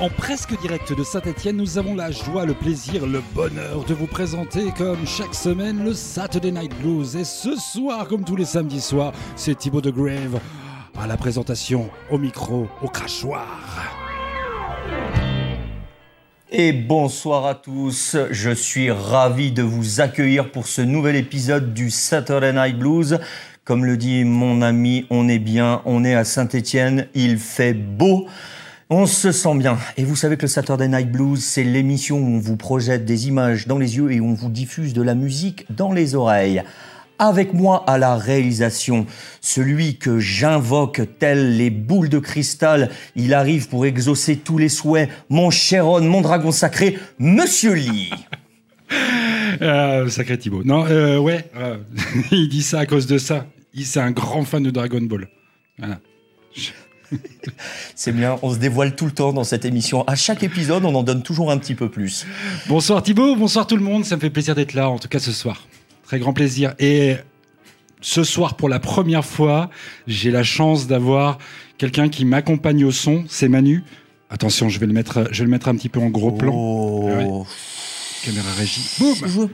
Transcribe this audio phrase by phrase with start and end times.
[0.00, 4.06] En presque direct de Saint-Etienne, nous avons la joie, le plaisir, le bonheur de vous
[4.06, 7.16] présenter comme chaque semaine le Saturday Night Blues.
[7.16, 10.40] Et ce soir, comme tous les samedis soirs, c'est Thibaut de Grave
[10.96, 13.97] à la présentation, au micro, au crachoir.
[16.50, 21.90] Et bonsoir à tous, je suis ravi de vous accueillir pour ce nouvel épisode du
[21.90, 23.18] Saturday Night Blues.
[23.64, 28.26] Comme le dit mon ami, on est bien, on est à Saint-Étienne, il fait beau.
[28.88, 29.76] On se sent bien.
[29.98, 33.28] Et vous savez que le Saturday Night Blues, c'est l'émission où on vous projette des
[33.28, 36.62] images dans les yeux et où on vous diffuse de la musique dans les oreilles.
[37.20, 39.06] Avec moi à la réalisation,
[39.40, 45.10] celui que j'invoque tel les boules de cristal, il arrive pour exaucer tous les souhaits,
[45.28, 48.10] mon cher Ron, mon dragon sacré, Monsieur Lee.
[49.60, 50.62] Euh, sacré Thibaut.
[50.62, 51.78] Non, euh, ouais, euh,
[52.30, 53.44] il dit ça à cause de ça.
[53.74, 55.28] Il c'est un grand fan de Dragon Ball.
[55.78, 55.98] Voilà.
[57.94, 60.04] C'est bien, on se dévoile tout le temps dans cette émission.
[60.06, 62.26] À chaque épisode, on en donne toujours un petit peu plus.
[62.68, 64.04] Bonsoir Thibaut, bonsoir tout le monde.
[64.04, 65.66] Ça me fait plaisir d'être là, en tout cas ce soir.
[66.08, 66.74] Très grand plaisir.
[66.78, 67.16] Et
[68.00, 69.68] ce soir, pour la première fois,
[70.06, 71.36] j'ai la chance d'avoir
[71.76, 73.24] quelqu'un qui m'accompagne au son.
[73.28, 73.84] C'est Manu.
[74.30, 76.54] Attention, je vais le mettre, je vais le mettre un petit peu en gros plan.
[76.54, 77.10] Oh.
[77.10, 77.26] Ouais.
[78.24, 78.88] Caméra régie.
[78.98, 79.50] Boum.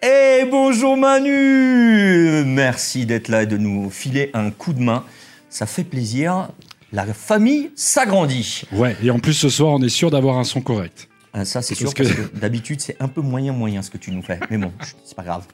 [0.00, 5.02] Eh bonjour Manu Merci d'être là et de nous filer un coup de main.
[5.50, 6.50] Ça fait plaisir.
[6.92, 8.62] La famille s'agrandit.
[8.70, 8.96] Ouais.
[9.02, 11.08] Et en plus, ce soir, on est sûr d'avoir un son correct.
[11.32, 13.98] Ah, ça, c'est sûr, que- parce que d'habitude, c'est un peu moyen moyen ce que
[13.98, 14.40] tu nous fais.
[14.50, 14.72] Mais bon,
[15.04, 15.44] c'est pas grave.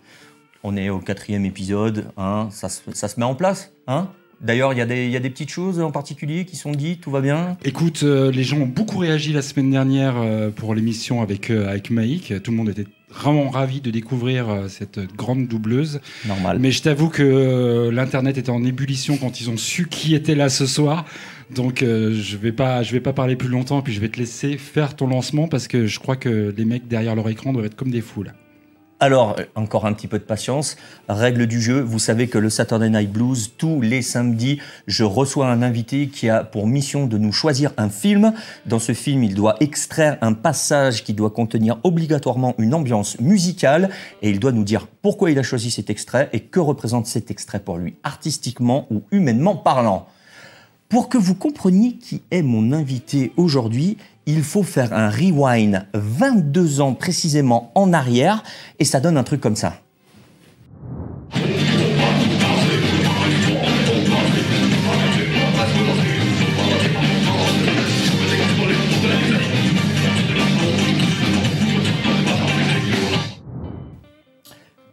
[0.62, 3.72] On est au quatrième épisode, hein, ça, se, ça se met en place.
[3.86, 4.08] Hein
[4.40, 6.72] D'ailleurs, il y, a des- il y a des petites choses en particulier qui sont
[6.72, 7.56] dites, tout va bien?
[7.64, 11.68] Écoute, euh, les gens ont beaucoup réagi la semaine dernière euh, pour l'émission avec, euh,
[11.68, 12.42] avec Maïk.
[12.42, 16.00] Tout le monde était vraiment ravi de découvrir euh, cette grande doubleuse.
[16.26, 16.58] Normal.
[16.58, 20.34] Mais je t'avoue que euh, l'internet était en ébullition quand ils ont su qui était
[20.34, 21.04] là ce soir.
[21.50, 23.82] Donc euh, je vais pas, je vais pas parler plus longtemps.
[23.82, 26.88] Puis je vais te laisser faire ton lancement parce que je crois que les mecs
[26.88, 28.24] derrière leur écran doivent être comme des fous.
[29.00, 30.76] Alors, euh, encore un petit peu de patience.
[31.08, 35.48] Règle du jeu, vous savez que le Saturday Night Blues, tous les samedis, je reçois
[35.48, 38.32] un invité qui a pour mission de nous choisir un film.
[38.66, 43.90] Dans ce film, il doit extraire un passage qui doit contenir obligatoirement une ambiance musicale
[44.22, 47.30] et il doit nous dire pourquoi il a choisi cet extrait et que représente cet
[47.30, 50.06] extrait pour lui, artistiquement ou humainement parlant.
[50.88, 53.96] Pour que vous compreniez qui est mon invité aujourd'hui,
[54.26, 58.42] il faut faire un rewind 22 ans précisément en arrière
[58.78, 59.80] et ça donne un truc comme ça.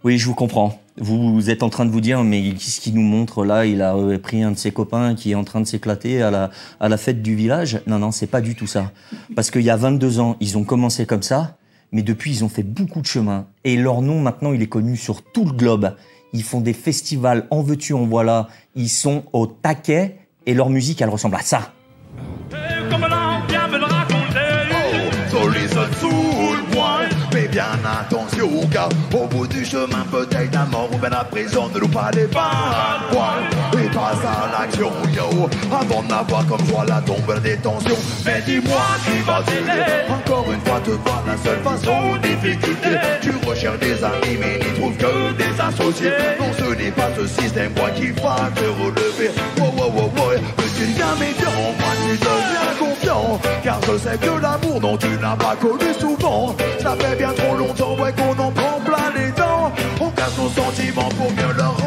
[0.03, 0.79] Oui, je vous comprends.
[0.97, 3.95] Vous êtes en train de vous dire, mais qu'est-ce qu'il nous montre là Il a
[3.95, 6.89] euh, pris un de ses copains qui est en train de s'éclater à la, à
[6.89, 7.81] la fête du village.
[7.85, 8.91] Non, non, c'est pas du tout ça.
[9.35, 11.57] Parce qu'il y a 22 ans, ils ont commencé comme ça,
[11.91, 13.45] mais depuis, ils ont fait beaucoup de chemin.
[13.63, 15.95] Et leur nom, maintenant, il est connu sur tout le globe.
[16.33, 18.47] Ils font des festivals, en veux-tu, en voilà.
[18.75, 20.17] Ils sont au taquet,
[20.47, 21.73] et leur musique, elle ressemble à ça.
[27.51, 27.63] Bien
[27.99, 31.87] attention car au bout du chemin peut-être la mort ou bien la prison ne loue
[31.87, 33.01] pas les balles
[33.73, 38.81] et passe à l'action yo avant d'avoir comme joie la tombe des tensions mais dis-moi
[39.05, 39.83] qui va t'aider?
[40.09, 42.89] Encore une fois te voir la seule façon difficulté.
[43.21, 46.11] Tu recherches des amis mais n'y trouves que des associés.
[46.39, 49.31] Non ce n'est pas ce système moi qui va te relever
[50.81, 53.39] petit gars méfiant moi tu deviens confiant.
[53.63, 57.55] Car je sais que l'amour dont tu n'as pas connu souvent ça fait bien trop
[57.55, 59.71] longtemps ouais qu'on en prend plein les dents.
[59.99, 61.80] On casse nos sentiments pour mieux leur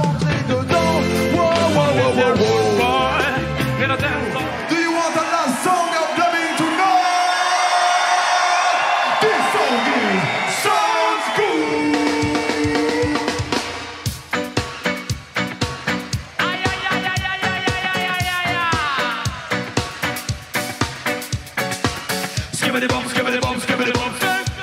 [22.74, 24.12] skibbity bop, skibbity bop, skibbity bop,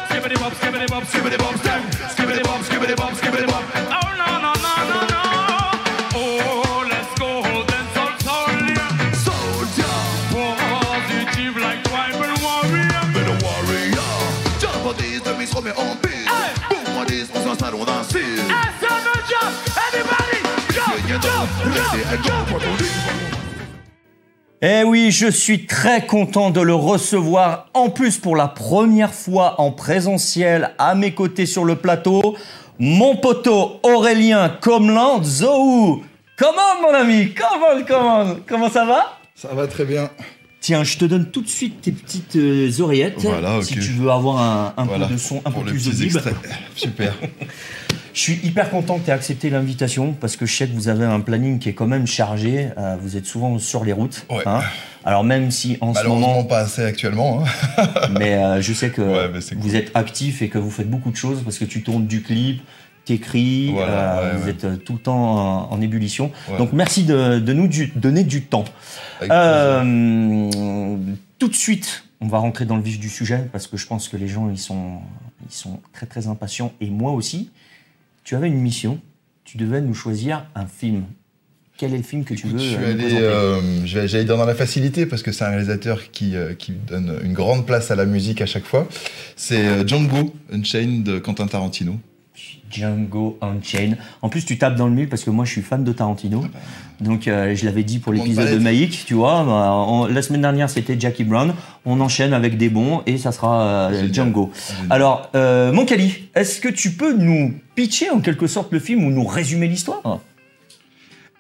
[0.09, 3.63] skibbity bop, skibbity bop, skibbity bop, skibbity bop, skibbity bop, skibbity bop.
[3.87, 5.23] Oh no no no no no!
[6.19, 9.95] Oh, let's go hold and soul soldier, soldier,
[10.27, 14.11] positive like tribal warrior, been a warrior.
[14.59, 16.27] Jump on these, let me show me on beat.
[16.69, 18.11] Jump on these, on s'installe, on danse.
[18.11, 18.35] Hey,
[18.79, 19.53] c'est Jump, jump,
[19.87, 20.39] anybody,
[20.75, 23.20] jump, jump, jump, jump, jump.
[24.63, 29.59] Eh oui, je suis très content de le recevoir, en plus pour la première fois
[29.59, 32.37] en présentiel à mes côtés sur le plateau,
[32.77, 36.03] mon poteau Aurélien Comland Zou.
[36.37, 39.17] Comment mon ami Comment, comment, comment ça va?
[39.33, 40.11] Ça va très bien.
[40.61, 43.63] Tiens, je te donne tout de suite tes petites euh, oreillettes, Voilà, ok.
[43.63, 46.21] si tu veux avoir un, un Voilà, peu de son un peu plus audible.
[46.75, 47.15] Super.
[48.13, 50.87] Je suis hyper content que tu aies accepté l'invitation parce que je sais que vous
[50.87, 52.67] avez un planning qui est quand même chargé.
[52.77, 54.25] euh, vous êtes souvent sur les routes.
[54.29, 54.43] Ouais.
[54.45, 54.59] hein.
[55.03, 57.43] Alors même si en ce moment, pas assez actuellement.
[57.77, 57.87] hein.
[58.19, 59.75] mais euh, je sais que Ouais, vous cool.
[59.75, 62.61] êtes actif et que vous faites beaucoup de choses parce que tu tournes du clip,
[63.06, 64.50] t'écris, Voilà, euh, ouais, vous ouais.
[64.51, 66.31] êtes euh, tout le temps en, en ébullition.
[66.50, 66.57] Ouais.
[66.57, 68.65] Donc merci de, de nous du- donner du temps.
[69.56, 70.50] Euh,
[71.39, 74.07] tout de suite, on va rentrer dans le vif du sujet parce que je pense
[74.07, 75.00] que les gens ils sont,
[75.50, 77.50] ils sont très très impatients et moi aussi.
[78.24, 79.00] Tu avais une mission,
[79.45, 81.03] tu devais nous choisir un film.
[81.77, 84.53] Quel est le film que tu veux je suis allé, euh, j'allais dire dans la
[84.53, 88.39] facilité parce que c'est un réalisateur qui, qui donne une grande place à la musique
[88.42, 88.88] à chaque fois.
[89.36, 91.98] C'est Django Unchained de Quentin Tarantino.
[92.71, 93.97] Django Unchained.
[94.21, 96.43] En plus, tu tapes dans le mille parce que moi, je suis fan de Tarantino.
[97.01, 98.59] Donc, euh, je l'avais dit pour l'épisode de.
[98.59, 99.43] Maïk, tu vois.
[99.43, 101.53] bah, on- la semaine dernière, c'était Jackie Brown.
[101.85, 103.61] On enchaîne avec des bons et ça sera
[103.91, 104.07] euh.
[104.13, 104.51] Django.
[104.89, 109.03] Alors, euh, mon Cali, est-ce que tu peux nous pitcher en quelque sorte le film
[109.03, 110.19] ou nous résumer l'histoire?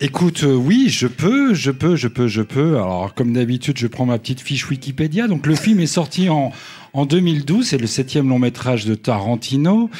[0.03, 2.73] Écoute, euh, oui, je peux, je peux, je peux, je peux.
[2.77, 5.27] Alors, comme d'habitude, je prends ma petite fiche Wikipédia.
[5.27, 6.51] Donc, le film est sorti en,
[6.93, 7.67] en 2012.
[7.67, 9.91] C'est le septième long métrage de Tarantino.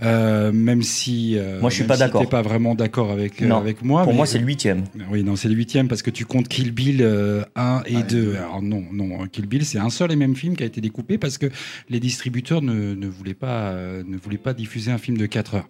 [0.00, 1.34] Euh, même si.
[1.36, 2.20] euh, Moi, je suis pas si d'accord.
[2.20, 4.04] t'es pas vraiment d'accord avec, euh, avec moi.
[4.04, 4.84] Pour mais- moi, c'est le huitième.
[5.10, 8.36] Oui, non, c'est le huitième parce que tu comptes Kill Bill euh, 1 et 2.
[8.36, 11.18] Alors non, non, Kill Bill, c'est un seul et même film qui a été découpé
[11.18, 11.46] parce que
[11.90, 15.56] les distributeurs ne, ne, voulaient, pas, euh, ne voulaient pas diffuser un film de 4
[15.56, 15.68] heures.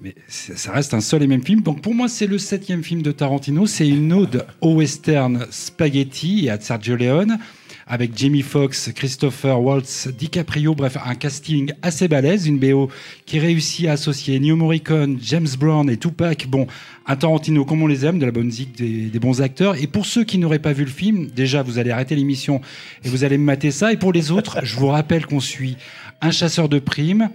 [0.00, 1.62] Mais ça reste un seul et même film.
[1.62, 3.66] Donc pour moi, c'est le septième film de Tarantino.
[3.66, 7.38] C'est une ode au western spaghetti et à Sergio Leone
[7.86, 12.90] avec Jamie Foxx, Christopher Waltz, DiCaprio, bref, un casting assez balèze, une BO
[13.26, 16.48] qui réussit à associer Ennio Morricone, James Brown et Tupac.
[16.48, 16.66] Bon,
[17.06, 19.80] un Tarantino comme on les aime, de la bonne musique, des, des bons acteurs.
[19.80, 22.60] Et pour ceux qui n'auraient pas vu le film, déjà, vous allez arrêter l'émission
[23.04, 23.92] et vous allez me mater ça.
[23.92, 25.76] Et pour les autres, je vous rappelle qu'on suit
[26.20, 27.30] un chasseur de primes,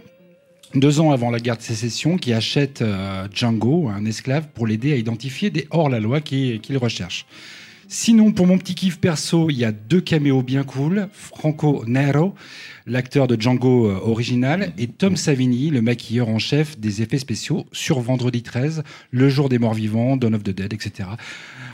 [0.75, 4.93] deux ans avant la guerre de sécession, qui achète euh, Django, un esclave, pour l'aider
[4.93, 7.25] à identifier des hors-la-loi qu'il recherche.
[7.87, 11.09] Sinon, pour mon petit kiff perso, il y a deux caméos bien cool.
[11.11, 12.35] Franco Nero,
[12.85, 17.65] l'acteur de Django euh, original, et Tom Savini, le maquilleur en chef des effets spéciaux
[17.73, 21.09] sur Vendredi 13, Le jour des morts vivants, Dawn of the Dead, etc.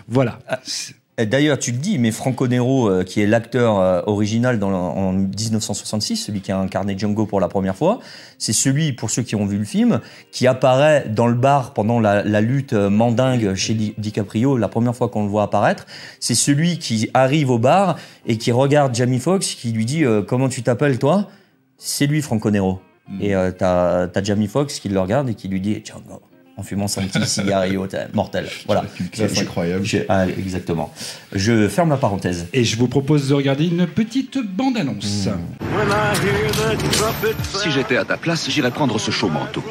[0.07, 0.39] Voilà.
[0.49, 4.69] Et D'ailleurs, tu le dis, mais Franco Nero, euh, qui est l'acteur euh, original dans,
[4.69, 7.97] le- en 1966, celui qui a incarné Django pour la première fois,
[8.37, 9.99] c'est celui, pour ceux qui ont vu le film,
[10.31, 14.67] qui apparaît dans le bar pendant la, la lutte euh, mandingue chez Di- DiCaprio, la
[14.67, 15.87] première fois qu'on le voit apparaître.
[16.19, 17.97] C'est celui qui arrive au bar
[18.27, 21.27] et qui regarde Jamie Foxx, qui lui dit euh, Comment tu t'appelles, toi?
[21.79, 22.79] C'est lui, Franco Nero.
[23.21, 26.21] Et euh, t'as as Jamie Foxx qui le regarde et qui lui dit Django,
[26.57, 28.47] en fumant son petit cigarillo t'es mortel.
[28.65, 28.83] Voilà.
[29.13, 29.85] Je- incroyable.
[29.85, 30.91] je- ah, exactement.
[31.33, 32.47] Je ferme la parenthèse.
[32.53, 35.27] Et je vous propose de regarder une petite bande-annonce.
[37.63, 39.63] Si j'étais à ta place, j'irais prendre ce chaud manteau.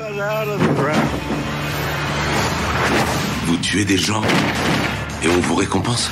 [3.47, 4.23] Vous tuez des gens
[5.23, 6.11] et on vous récompense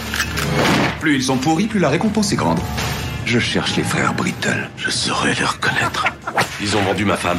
[1.00, 2.58] Plus ils sont pourris, plus la récompense est grande.
[3.24, 4.68] Je cherche les frères Brittle.
[4.76, 6.06] Je saurais les reconnaître.
[6.60, 7.38] Ils ont vendu ma femme.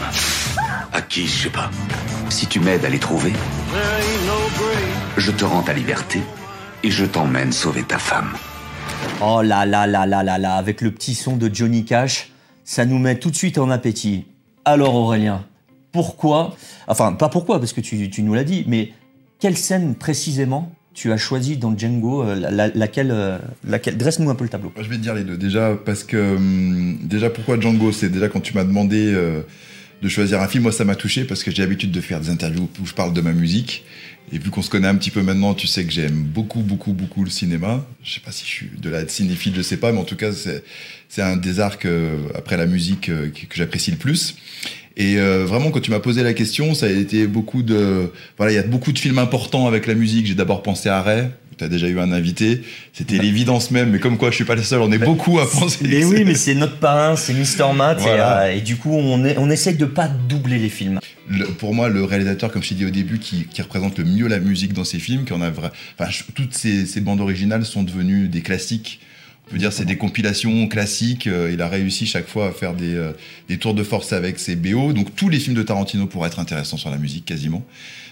[0.91, 1.69] À qui, je sais pas.
[2.29, 3.33] Si tu m'aides à les trouver,
[5.17, 6.21] je te rends ta liberté
[6.83, 8.33] et je t'emmène sauver ta femme.
[9.21, 12.31] Oh là là là là là là, avec le petit son de Johnny Cash,
[12.63, 14.25] ça nous met tout de suite en appétit.
[14.65, 15.45] Alors Aurélien,
[15.91, 16.55] pourquoi
[16.87, 18.91] Enfin, pas pourquoi, parce que tu, tu nous l'as dit, mais
[19.39, 20.71] quelle scène précisément?
[20.95, 23.37] Tu as choisi dans Django euh, la- la- laquelle, euh,
[23.67, 23.97] laquelle...
[23.97, 24.73] Dresse-nous un peu le tableau.
[24.81, 25.37] Je vais te dire les deux.
[25.37, 26.35] Déjà, parce que.
[26.37, 29.41] hum, déjà, pourquoi Django C'est déjà quand tu m'as demandé euh,
[30.01, 32.29] de choisir un film, moi, ça m'a touché parce que j'ai l'habitude de faire des
[32.29, 33.83] interviews où je parle de ma musique.
[34.31, 36.93] Et vu qu'on se connaît un petit peu maintenant, tu sais que j'aime beaucoup, beaucoup,
[36.93, 37.85] beaucoup le cinéma.
[38.03, 40.15] Je sais pas si je suis de la cinéphile, je sais pas, mais en tout
[40.15, 40.31] cas,
[41.09, 44.35] c'est un des que, après la musique que, que j'apprécie le plus.
[44.97, 48.11] Et euh, vraiment, quand tu m'as posé la question, ça a été beaucoup de.
[48.37, 50.25] Voilà, il y a beaucoup de films importants avec la musique.
[50.25, 51.27] J'ai d'abord pensé à Ray.
[51.57, 52.61] Tu as déjà eu un invité.
[52.91, 55.49] C'était l'évidence même, mais comme quoi je suis pas le seul, on est beaucoup à
[55.49, 55.79] penser.
[55.87, 58.49] Mais oui, mais c'est notre parrain, c'est Mister Matt, Voilà.
[58.51, 60.99] et, euh, et du coup, on, est, on essaye de pas doubler les films.
[61.29, 64.03] Le- pour moi, le réalisateur, comme je t'ai dit au début, qui, qui représente le
[64.03, 66.99] mieux la musique dans ses films, qui en a vra- enfin, je- toutes ces, ces
[66.99, 68.99] bandes originales sont devenues des classiques
[69.47, 71.27] Je veux dire, c'est des compilations classiques.
[71.27, 73.11] euh, il a réussi chaque fois à faire des, euh,
[73.47, 74.91] des tours de force avec ses BO.
[74.93, 77.63] Donc tous les films de Tarantino pourraient être intéressants sur la musique, quasiment.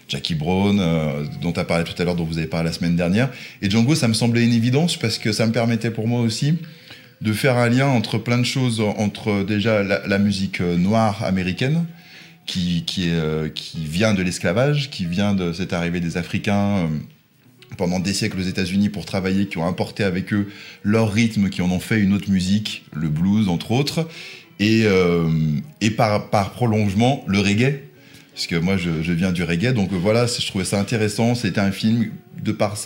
[0.07, 2.73] Jackie Brown, euh, dont tu as parlé tout à l'heure, dont vous avez parlé la
[2.73, 3.31] semaine dernière.
[3.61, 6.55] Et Django, ça me semblait une évidence parce que ça me permettait pour moi aussi
[7.21, 11.85] de faire un lien entre plein de choses, entre déjà la, musique euh, noire américaine,
[12.45, 13.09] qui, qui,
[13.55, 16.89] qui vient de l'esclavage, qui vient de cette arrivée des Africains
[17.77, 20.47] pendant des siècles aux États-Unis pour travailler, qui ont importé avec eux
[20.83, 24.07] leur rythme, qui en ont fait une autre musique, le blues entre autres,
[24.59, 25.27] et, euh,
[25.97, 27.81] par, prolongement le reggae.
[28.33, 31.35] Parce que moi, je, viens du reggae, donc voilà, je trouvais ça intéressant.
[31.35, 32.11] C'était un film,
[32.41, 32.77] de par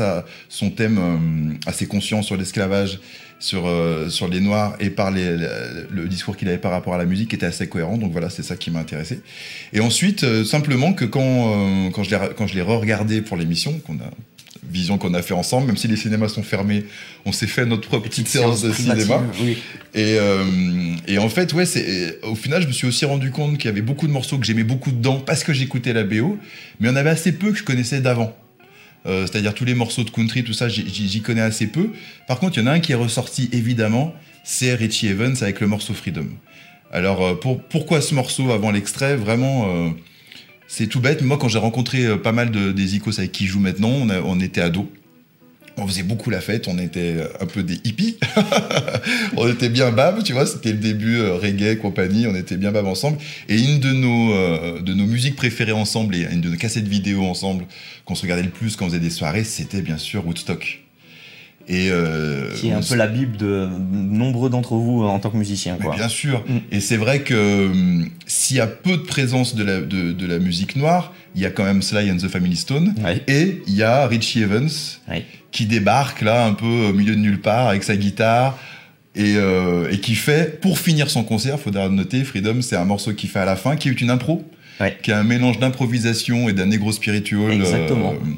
[0.49, 2.99] son thème euh, assez conscient sur l'esclavage,
[3.39, 7.29] sur, euh, les Noirs, et par le, discours qu'il avait par rapport à la musique,
[7.29, 7.97] qui était assez cohérent.
[7.97, 9.21] Donc voilà, c'est ça qui m'a intéressé.
[9.71, 14.11] Et ensuite, simplement que quand, quand je l'ai re-regardé pour l'émission, qu'on a
[14.69, 16.85] vision qu'on a fait ensemble, même si les cinémas sont fermés,
[17.25, 19.23] on s'est fait notre propre petite séance de cinéma.
[19.41, 19.57] Oui.
[19.93, 20.43] Et, euh,
[21.07, 23.71] et en fait, ouais, c'est au final, je me suis aussi rendu compte qu'il y
[23.71, 26.37] avait beaucoup de morceaux que j'aimais beaucoup dedans parce que j'écoutais la BO,
[26.79, 28.35] mais il y en avait assez peu que je connaissais d'avant.
[29.05, 31.89] Euh, C'est-à-dire tous les morceaux de country, tout ça, j'y- connais assez peu.
[32.27, 35.59] Par contre, il y en a un qui est ressorti évidemment, c'est Richie Evans avec
[35.61, 36.27] le morceau Freedom.
[36.91, 39.15] Alors, euh, pour, pourquoi ce morceau avant l'extrait?
[39.15, 39.93] Vraiment,
[40.67, 41.21] c'est tout bête.
[41.21, 44.07] Moi, quand j'ai rencontré euh, pas mal de, des icos avec qui je joue maintenant,
[44.25, 44.85] on, était ados.
[45.77, 48.17] On faisait beaucoup la fête, on était un peu des hippies.
[49.37, 52.71] on était bien bab, tu vois, c'était le début euh, reggae, compagnie, on était bien
[52.71, 53.17] bab ensemble.
[53.47, 56.87] Et une de nos, euh, de nos musiques préférées ensemble et une de nos cassettes
[56.87, 57.65] vidéo ensemble
[58.05, 60.86] qu'on se regardait le plus quand on faisait des soirées, c'était bien sûr Woodstock.
[61.69, 65.35] Et euh, Qui est un peu la bible de nombreux d'entre vous en tant que
[65.37, 65.75] musicien.
[65.81, 65.95] Quoi.
[65.95, 66.43] bien sûr.
[66.47, 66.57] Mm.
[66.71, 70.25] Et c'est vrai que hum, s'il y a peu de présence de la, de, de
[70.25, 72.95] la musique noire, il y a quand même Sly and the Family Stone.
[73.03, 73.21] Ouais.
[73.27, 74.69] Et il y a Richie Evans
[75.09, 75.25] Ouais.
[75.51, 78.57] qui débarque là un peu au milieu de nulle part avec sa guitare.
[79.15, 83.13] Et, euh, et qui fait, pour finir son concert, faudra noter, Freedom, c'est un morceau
[83.13, 84.45] qu'il fait à la fin, qui est une impro,
[84.79, 84.95] Ouais.
[85.01, 87.51] qui est un mélange d'improvisation et d'un negro spiritual.
[87.51, 88.11] Exactement.
[88.11, 88.33] euh, euh,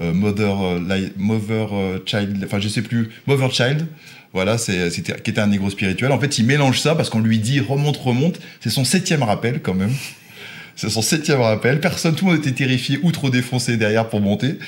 [0.00, 3.86] mother, euh, mother euh, Child, enfin je sais plus, Mother Child.
[4.32, 6.10] Voilà, c'est, c'était, qui était un négro spirituel.
[6.10, 8.40] En fait, il mélange ça parce qu'on lui dit remonte, remonte.
[8.60, 9.92] C'est son septième rappel quand même.
[10.74, 11.78] C'est son septième rappel.
[11.78, 14.58] Personne, tout le monde était terrifié ou trop défoncé derrière pour monter.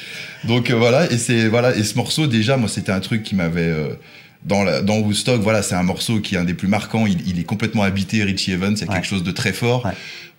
[0.45, 3.35] Donc euh, voilà, et c'est voilà, et ce morceau déjà, moi, c'était un truc qui
[3.35, 3.88] m'avait euh,
[4.45, 5.40] dans la, dans Woodstock.
[5.40, 7.04] Voilà, c'est un morceau qui est un des plus marquants.
[7.04, 8.73] Il, il est complètement habité, Richie Evans.
[8.76, 8.95] Il y a Ouais.
[8.95, 9.85] quelque chose de très fort.
[9.85, 9.90] Ouais.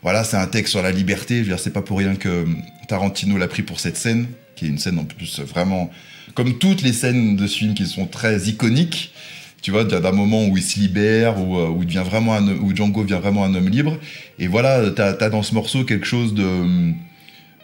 [0.03, 1.35] Voilà, c'est un texte sur la liberté.
[1.39, 2.45] Je veux dire, c'est pas pour rien que
[2.87, 4.27] Tarantino l'a pris pour cette scène,
[4.57, 5.89] qui est une scène en plus vraiment
[6.33, 9.13] comme toutes les scènes de ce film qui sont très iconiques.
[9.61, 12.47] Tu vois, d'un moment où il se libère, où, euh, où il devient vraiment un,
[12.47, 13.97] où Django devient vraiment un homme libre.
[14.37, 16.93] Et voilà, t'as as dans ce morceau quelque chose de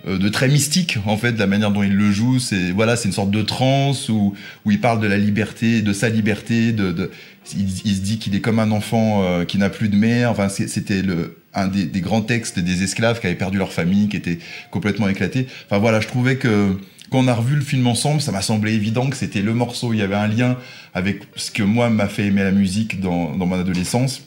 [0.05, 2.97] euh, de très mystique en fait de la manière dont il le joue c'est voilà
[2.97, 4.33] c'est une sorte de transe où
[4.65, 7.09] où il parle de la liberté de sa liberté de,
[7.57, 10.49] il, se dit qu'il est comme un enfant euh, qui n'a plus de mère enfin
[10.49, 14.17] c'était le un des, des grands textes des esclaves qui avaient perdu leur famille qui
[14.17, 14.39] étaient
[14.71, 16.77] complètement éclatés enfin voilà je trouvais que
[17.11, 19.93] quand on a revu le film ensemble, ça m'a semblé évident que c'était le morceau.
[19.93, 20.57] Il y avait un lien
[20.95, 24.23] avec ce que moi m'a fait aimer la musique dans, dans mon adolescence,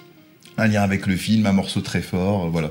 [0.57, 2.71] un lien avec le film, un morceau très fort, euh, voilà.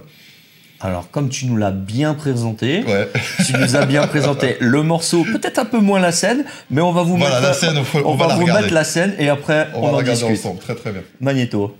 [0.80, 3.10] Alors, comme tu nous l'as bien présenté, Ouais.
[3.46, 6.94] tu nous as bien présenté le morceau, peut-être un peu moins la scène, mais on
[6.94, 9.28] va vous Voilà, mettre la scène, faut- on va va vous mettre la scène et
[9.28, 10.38] après On, on, va en regarder discute.
[10.46, 11.02] ensemble, très très bien.
[11.20, 11.76] Magnéto.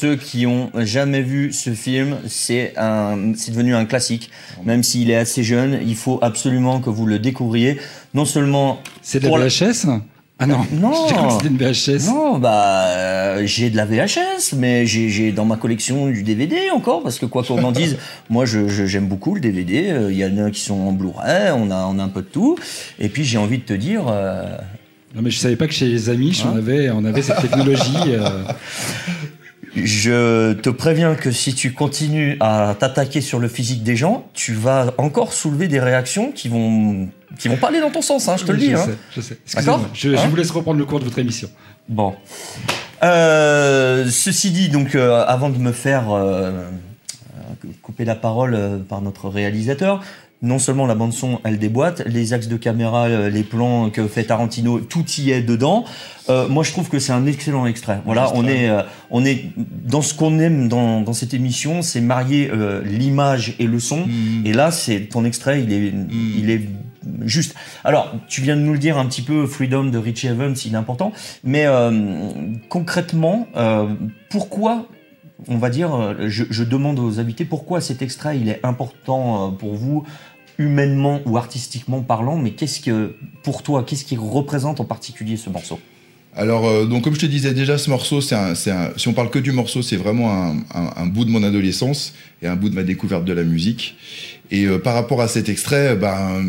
[0.00, 4.30] Ceux qui ont jamais vu ce film, c'est un, c'est devenu un classique.
[4.64, 7.78] Même s'il est assez jeune, il faut absolument que vous le découvriez.
[8.14, 9.86] Non seulement C'est de la la- VHS
[10.38, 10.92] Ah non, Non.
[11.38, 12.06] c'était une VHS.
[12.06, 17.02] Non, bah euh, j'ai de la VHS, mais j'ai dans ma collection du DVD encore,
[17.02, 17.98] parce que quoi qu'on en dise,
[18.30, 19.90] moi je j'aime beaucoup le DVD.
[19.90, 22.22] euh, Il y en a qui sont en Blu-ray, on a on a un peu
[22.22, 22.56] de tout.
[22.98, 24.56] Et puis j'ai envie de te dire, euh,
[25.14, 27.40] Non, mais je savais pas que chez les amis, Hein on, avait, on avait cette
[27.42, 27.98] technologie.
[29.76, 34.52] Je te préviens que si tu continues à t'attaquer sur le physique des gens, tu
[34.52, 37.08] vas encore soulever des réactions qui vont
[37.38, 38.70] qui vont pas aller dans ton sens, hein, je te le dis.
[38.70, 38.84] Je hein.
[38.84, 39.38] sais, je sais.
[39.54, 41.48] D'accord Je, je Hein vous laisse reprendre le cours de votre émission.
[41.88, 42.14] Bon.
[43.02, 46.50] Euh, ceci dit, donc, euh, avant de me faire euh,
[47.64, 50.02] euh, couper la parole euh, par notre réalisateur,
[50.42, 54.06] non seulement la bande son, elle déboîte, les axes de caméra, euh, les plans que
[54.06, 55.84] fait Tarantino, tout y est dedans.
[56.28, 58.00] Euh, moi, je trouve que c'est un excellent extrait.
[58.04, 59.46] Voilà, on est, euh, on est
[59.84, 64.06] dans ce qu'on aime dans, dans cette émission, c'est marier euh, l'image et le son.
[64.06, 64.46] Mm.
[64.46, 65.92] Et là, c'est ton extrait, il est,
[66.38, 66.62] il est
[67.22, 67.54] juste.
[67.84, 70.74] Alors, tu viens de nous le dire un petit peu, Freedom de Richie Evans, il
[70.74, 71.12] est important.
[71.44, 72.30] Mais euh,
[72.68, 73.88] concrètement, euh,
[74.30, 74.86] pourquoi,
[75.48, 79.74] on va dire, je, je demande aux invités pourquoi cet extrait il est important pour
[79.74, 80.04] vous,
[80.60, 85.48] humainement ou artistiquement parlant, mais qu'est-ce que, pour toi, qu'est-ce qui représente en particulier ce
[85.48, 85.80] morceau?
[86.36, 89.12] Alors, euh, donc, comme je te disais déjà, ce morceau, c'est un, un- si on
[89.14, 92.12] parle que du morceau, c'est vraiment un, bout de mon adolescence
[92.42, 93.96] et un bout de ma découverte de la musique.
[94.52, 96.44] Et euh, par rapport à cet extrait, ben,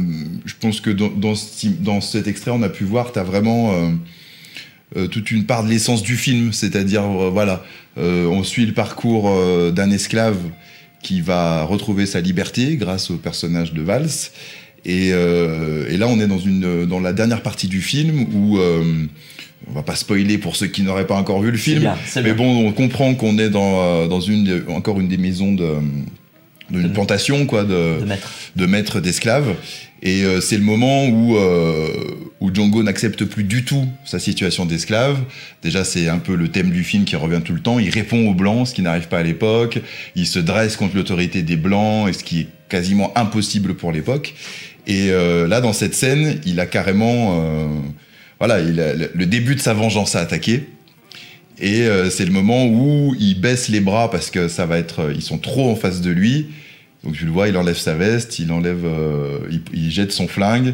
[0.46, 3.24] je pense que dans, dans, ce- dans cet extrait, on a pu voir, tu as
[3.24, 3.90] vraiment euh,
[4.98, 6.52] euh, toute une part de l'essence du film.
[6.52, 7.64] C'est-à-dire, euh, voilà,
[7.98, 10.38] euh, on suit le parcours euh, d'un esclave
[11.02, 14.10] qui va retrouver sa liberté grâce au personnage de Valls.
[14.86, 18.58] Et, euh, et là, on est dans, une, dans la dernière partie du film où,
[18.58, 18.84] euh,
[19.70, 22.22] on va pas spoiler pour ceux qui n'auraient pas encore vu le film, bien, mais
[22.24, 22.34] bien.
[22.34, 25.76] bon, on comprend qu'on est dans, euh, dans une, encore une des maisons de
[26.72, 27.98] d'une De- plantation quoi de,
[28.56, 29.56] de maître d'esclaves
[30.02, 31.90] et euh, c'est le moment où euh,
[32.42, 35.20] où Django n'accepte plus du tout sa situation d'esclave.
[35.62, 37.78] Déjà c'est un peu le thème du film qui revient tout le temps.
[37.78, 39.80] Il répond aux blancs ce qui n'arrive pas à l'époque.
[40.16, 44.34] Il se dresse contre l'autorité des blancs et ce qui est quasiment impossible pour l'époque.
[44.88, 47.68] Et euh, là dans cette scène il a carrément euh,
[48.40, 50.68] voilà le début de sa vengeance à attaquer.
[51.60, 55.12] Et euh, c'est le moment où il baisse les bras parce que ça va être,
[55.14, 56.48] ils sont trop en face de lui.
[57.04, 58.88] Donc tu le vois, il enlève sa veste, il enlève,
[59.52, 60.74] il, il jette son flingue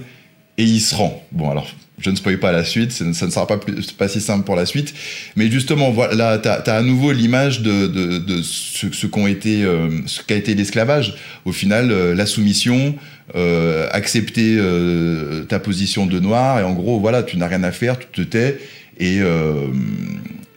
[0.57, 1.23] et il se rend.
[1.31, 1.67] Bon alors,
[1.99, 4.55] je ne spoil pas la suite, ça ne sera pas, plus- pas si simple pour
[4.55, 4.93] la suite.
[5.35, 9.63] Mais justement, voilà, t'as as à nouveau l'image de, de, de ce, ce qu'ont été,
[9.63, 9.89] euh,
[10.27, 11.15] qu'a été l'esclavage.
[11.45, 12.95] Au final, euh, la soumission,
[13.35, 17.71] euh, accepter euh, ta position de noir et en gros, voilà, tu n'as rien à
[17.71, 18.59] faire, tu te tais
[18.99, 19.67] et euh,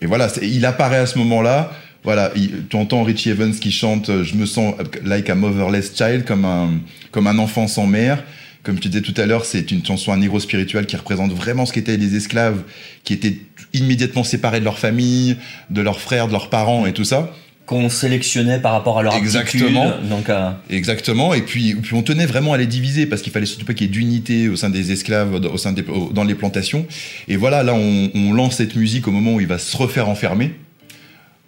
[0.02, 1.72] et voilà, il apparaît à ce moment-là.
[2.04, 6.24] Voilà, il- tu entends Richie Evans qui chante Je me sens like a motherless child,
[6.24, 6.70] comme un,
[7.12, 8.22] comme un enfant sans mère.
[8.62, 11.64] Comme tu disais tout à l'heure, c'est une chanson, un héros spirituel qui représente vraiment
[11.66, 12.62] ce qu'étaient les esclaves,
[13.04, 13.38] qui étaient
[13.72, 15.36] immédiatement séparés de leur famille,
[15.70, 17.32] de leurs frères, de leurs parents et tout ça.
[17.66, 19.88] qu'on sélectionnait par rapport à leur Exactement.
[19.90, 20.08] aptitude.
[20.10, 21.32] Donc, euh, Exactement.
[21.34, 23.86] Et puis, puis on tenait vraiment à les diviser parce qu'il fallait surtout pas qu'il
[23.86, 26.84] y ait d'unité au sein des esclaves, au sein des, dans les plantations.
[27.28, 30.08] Et voilà, là, on, on lance cette musique au moment où il va se refaire
[30.08, 30.52] enfermer,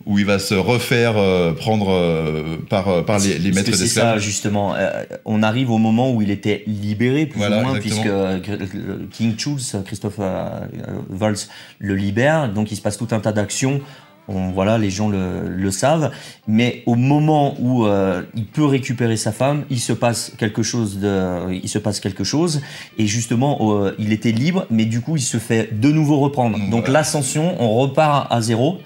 [0.06, 3.76] où il va se refaire euh, prendre euh, par, euh, par les, les maîtres que
[3.76, 4.14] c'est d'esclaves.
[4.14, 4.74] ça justement.
[4.74, 8.02] Euh, on arrive au moment où il était libéré plus Voilà, ou moins exactement.
[8.02, 10.48] puisque euh, Gr- King Charles, Christophe euh,
[10.88, 12.52] euh, Waltz le libère.
[12.52, 13.80] Donc il se passe tout un tas d'actions.
[14.28, 16.12] On, voilà, les gens le, le savent.
[16.46, 20.98] Mais au moment où euh, il peut récupérer sa femme, il se passe quelque chose
[21.00, 22.62] de, il se passe quelque chose.
[22.98, 26.56] Et justement, euh, il était libre, mais du coup, il se fait de nouveau reprendre.
[26.70, 28.78] Donc, l'ascension, on repart à zéro.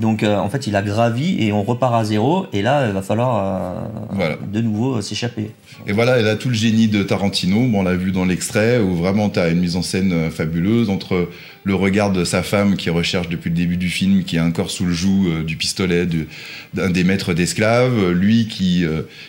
[0.00, 2.46] Donc euh, en fait, il a gravi et on repart à zéro.
[2.52, 4.36] Et là, il va falloir euh, Voilà.
[4.52, 5.50] de nouveau euh, s'échapper.
[5.86, 7.66] Et voilà, elle a tout le génie de Tarantino.
[7.68, 10.88] Bon, on l'a vu dans l'extrait où vraiment tu as une mise en scène fabuleuse
[10.90, 11.28] entre
[11.64, 14.70] le regard de sa femme qui recherche depuis le début du film, qui a encore
[14.70, 16.26] sous le joug du pistolet du-
[16.72, 18.84] d'un des maîtres d'esclaves, lui qui,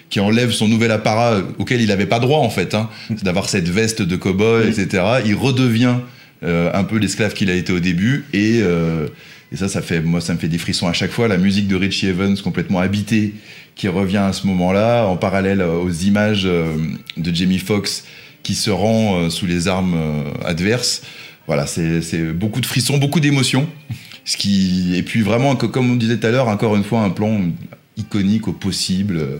[0.09, 2.89] qui enlève son nouvel apparat euh, auquel il n'avait pas droit en fait, hein,
[3.23, 5.03] d'avoir cette veste de cow-boy, etc.
[5.25, 5.95] Il redevient
[6.43, 8.61] un peu l'esclave qu'il a été au début et
[9.51, 11.27] et ça, ça fait, moi, ça me fait des frissons à chaque fois.
[11.27, 13.33] La musique de Richie Evans, complètement habitée,
[13.75, 16.75] qui revient à ce moment-là, en parallèle aux images euh,
[17.17, 18.05] de Jamie Foxx
[18.43, 21.03] qui se rend euh, sous les armes euh, adverses.
[21.47, 23.67] Voilà, c'est beaucoup de frissons, beaucoup d'émotions.
[24.23, 27.09] Ce qui, et puis vraiment, comme on disait tout à l'heure, encore une fois, un
[27.09, 27.41] plan
[27.97, 29.37] iconique au possible, euh,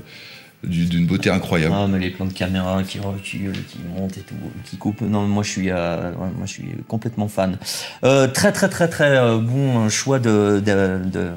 [0.64, 1.74] d'une beauté incroyable.
[1.78, 5.02] Ah, mais les plans de caméra qui reculent, qui montent et tout, qui coupent.
[5.02, 7.58] Non, moi je suis, euh, moi je suis complètement fan.
[8.04, 11.32] Euh, très très très très euh, bon choix de, de, de-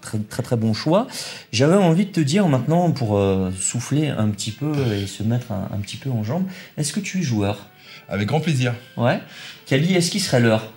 [0.00, 1.06] très très très bon choix.
[1.52, 5.52] J'avais envie de te dire maintenant pour euh, souffler un petit peu et se mettre
[5.52, 6.44] un, un petit peu en jambe.
[6.78, 7.66] Est-ce que tu es joueur?
[8.08, 8.72] Avec grand plaisir.
[8.96, 9.20] Ouais.
[9.66, 10.72] Kali, est-ce qu'il serait l'heure?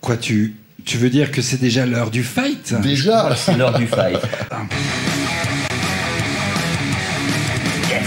[0.00, 2.74] Quoi, tu, tu veux dire que c'est déjà l'heure du fight?
[2.82, 4.18] Déjà C'est l'heure du fight.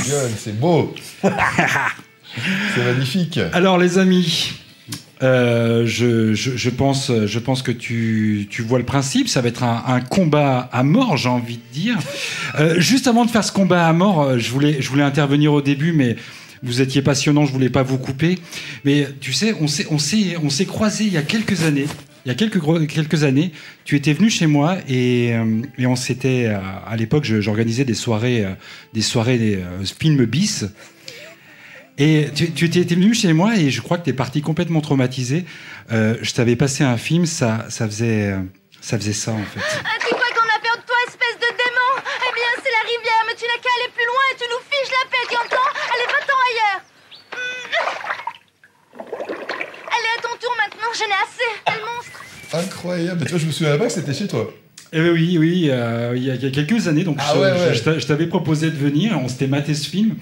[0.08, 0.94] Gueule, c'est beau
[2.76, 4.54] C'est magnifique Alors les amis,
[5.22, 9.28] euh, je, je- je pense, je pense que tu, tu vois le principe.
[9.28, 11.98] Ça va être un, un combat à mort, j'ai envie de dire.
[12.60, 15.52] Euh, juste avant de faire ce combat à mort, euh, je voulais, je voulais intervenir
[15.54, 16.16] au début, mais
[16.64, 18.40] vous étiez passionnant, je voulais pas vous couper.
[18.86, 21.88] Mais tu sais, on s'est, on s'est, on s'est croisés il y a quelques années.
[22.26, 23.52] Il y a quelques, gros- quelques années,
[23.84, 27.96] tu étais venu chez moi et, euh, et on s'était, euh, à l'époque, j'organisais des
[27.96, 28.52] soirées, euh,
[28.94, 29.60] des soirées, des
[30.00, 30.66] films bis.
[31.98, 34.82] Et tu, tu étais, venu chez moi et je crois que tu es parti complètement
[34.82, 35.46] traumatisé.
[35.92, 38.36] Euh, je t'avais passé un film, ça, ça, faisait,
[38.82, 39.60] ça faisait ça en fait.
[39.84, 42.84] Ah, tu crois qu'on a peur de toi, espèce de démon Eh bien, c'est la
[42.86, 45.36] rivière, mais tu n'as qu'à aller plus loin et tu nous fiches la paix, tu
[45.38, 46.82] entends Allez, va-t'en ailleurs
[49.94, 53.78] Allez, à ton tour maintenant, j'en ai assez Quel monstre Incroyable vois, je me souviens
[53.78, 54.52] pas que c'était chez toi.
[54.94, 57.32] Eh ben oui, oui, euh, il y, a- il y a quelques années, donc Ah
[57.34, 57.74] je, ouais, je- ouais.
[57.76, 60.16] je t'a- je t'avais proposé de venir, on s'était maté ce film,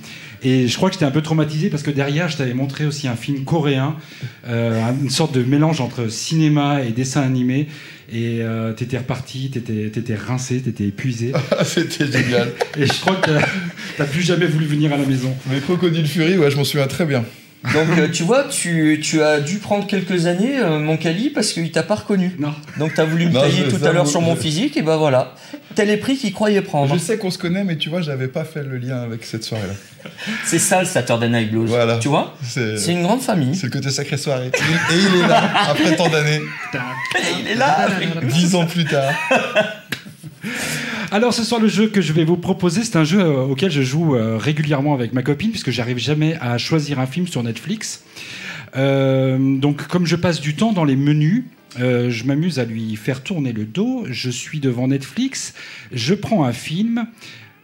[0.43, 3.07] et je crois que j'étais un peu traumatisé parce que derrière, je t'avais montré aussi
[3.07, 3.95] un film coréen,
[4.47, 7.67] euh, une sorte de mélange entre cinéma et dessin animé,
[8.13, 13.15] et euh, t'étais reparti, t'étais, t'étais rincé, t'étais épuisé, Ah, c'était génial et je crois
[13.15, 13.41] que t'as,
[13.97, 15.35] t'as plus jamais voulu venir à la maison.
[15.49, 17.25] Mais Crocodile Fury, ouais, je m'en souviens très bien.
[17.73, 21.51] Donc euh, tu vois, tu, tu as dû prendre quelques années, euh, mon Cali, parce
[21.51, 22.33] qu'il t'a pas reconnu.
[22.39, 22.53] Non.
[22.77, 24.81] Donc t'as voulu me Non, tailler je- tout à l'heure sur mon je- physique, et
[24.81, 25.35] ben voilà.
[25.75, 26.93] Tel est prix qu'il croyait prendre.
[26.93, 29.43] Je sais qu'on se connaît, mais tu vois, j'avais pas fait le lien avec cette
[29.43, 29.73] soirée-là.
[30.45, 31.69] C'est ça le Saturday Night Blues.
[31.69, 31.97] Voilà.
[31.97, 33.53] Tu vois C'est une grande famille.
[33.55, 34.47] c'est le côté sacré soirée.
[34.47, 36.39] Et il est là, après tant d'années,
[37.41, 37.89] Il est là
[38.23, 39.11] dix ans plus tard.
[41.11, 43.71] Alors ce soir, le jeu que je vais vous proposer, c'est un jeu euh, auquel
[43.71, 47.41] je joue euh, régulièrement avec ma copine, puisque j'arrive jamais à choisir un film sur
[47.41, 48.03] Netflix.
[48.75, 51.45] Euh, donc comme je passe du temps dans les menus,
[51.77, 54.05] je m'amuse à lui faire tourner le dos.
[54.09, 55.55] Je suis devant Netflix,
[55.91, 57.07] je prends un film.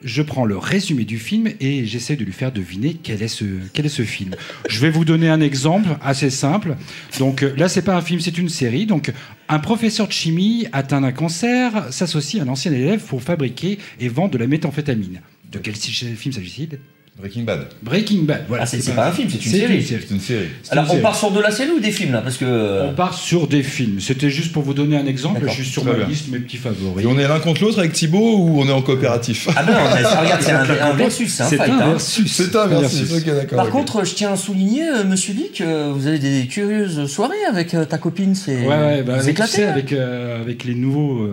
[0.03, 3.45] Je prends le résumé du film et j'essaie de lui faire deviner quel est ce,
[3.73, 4.35] quel est ce film.
[4.69, 6.75] Je vais vous donner un exemple assez simple.
[7.17, 8.85] Donc là, c'est pas un film, c'est une série.
[8.85, 9.11] Donc
[9.47, 14.07] un professeur de chimie atteint d'un cancer s'associe à un ancien élève pour fabriquer et
[14.07, 15.21] vendre de la méthamphétamine.
[15.51, 16.79] De quel film s'agit-il?
[17.17, 17.67] Breaking Bad.
[17.81, 18.43] Breaking Bad.
[18.49, 19.81] Voilà, Ah, c'est- c'est pas un film, c'est une série.
[19.81, 20.47] C'est une série.
[20.63, 22.43] C'est Alors une on part sur de la série ou des films là Parce que.
[22.43, 24.01] euh, On part sur des films.
[24.01, 25.39] C'était juste pour vous donner un exemple.
[25.39, 26.07] D'accord, Juste sur très ma bien.
[26.07, 27.05] liste, mes petits favoris.
[27.05, 29.71] Et on est l'un contre l'autre avec Thibaut ou on est en coopératif Ah ben
[29.71, 30.59] non, ça, regarde, c'est un,
[30.91, 31.71] un versus, c'est un C'est fight.
[31.71, 31.89] un hein.
[31.91, 32.29] versus.
[32.31, 33.13] C'est un versus.
[33.55, 37.45] Par contre, je tiens à souligner, euh, monsieur Dick, euh, vous avez des curieuses soirées
[37.49, 38.35] avec euh, ta copine.
[38.35, 41.29] C'est Ouais, ouais, bah, avec, tu éclatez, sais, avec, euh, avec les nouveaux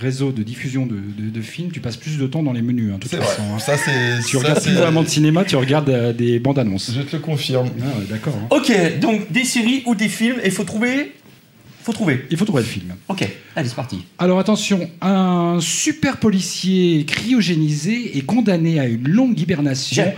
[0.00, 2.90] réseaux de diffusion de, de- de films, tu passes plus de temps dans les menus,
[2.92, 3.26] hein, toute c'est vrai.
[3.26, 3.42] façon.
[3.54, 3.58] hein.
[3.60, 4.26] Ça, c'est.
[4.26, 6.92] Tu regardes plus vraiment de cinéma, tu regardes euh, des bandes annonces.
[6.94, 7.68] Je te le confirme.
[7.82, 8.34] Ah ouais, d'accord.
[8.36, 8.46] hein.
[8.50, 11.12] Ok, donc des séries ou des films, et faut trouver.
[11.82, 12.26] Faut trouver.
[12.30, 12.94] Il faut trouver le film.
[13.08, 13.98] Ok, allez, c'est parti.
[14.18, 20.04] Alors attention, un super policier cryogénisé est condamné à une longue hibernation.
[20.04, 20.14] J'ai.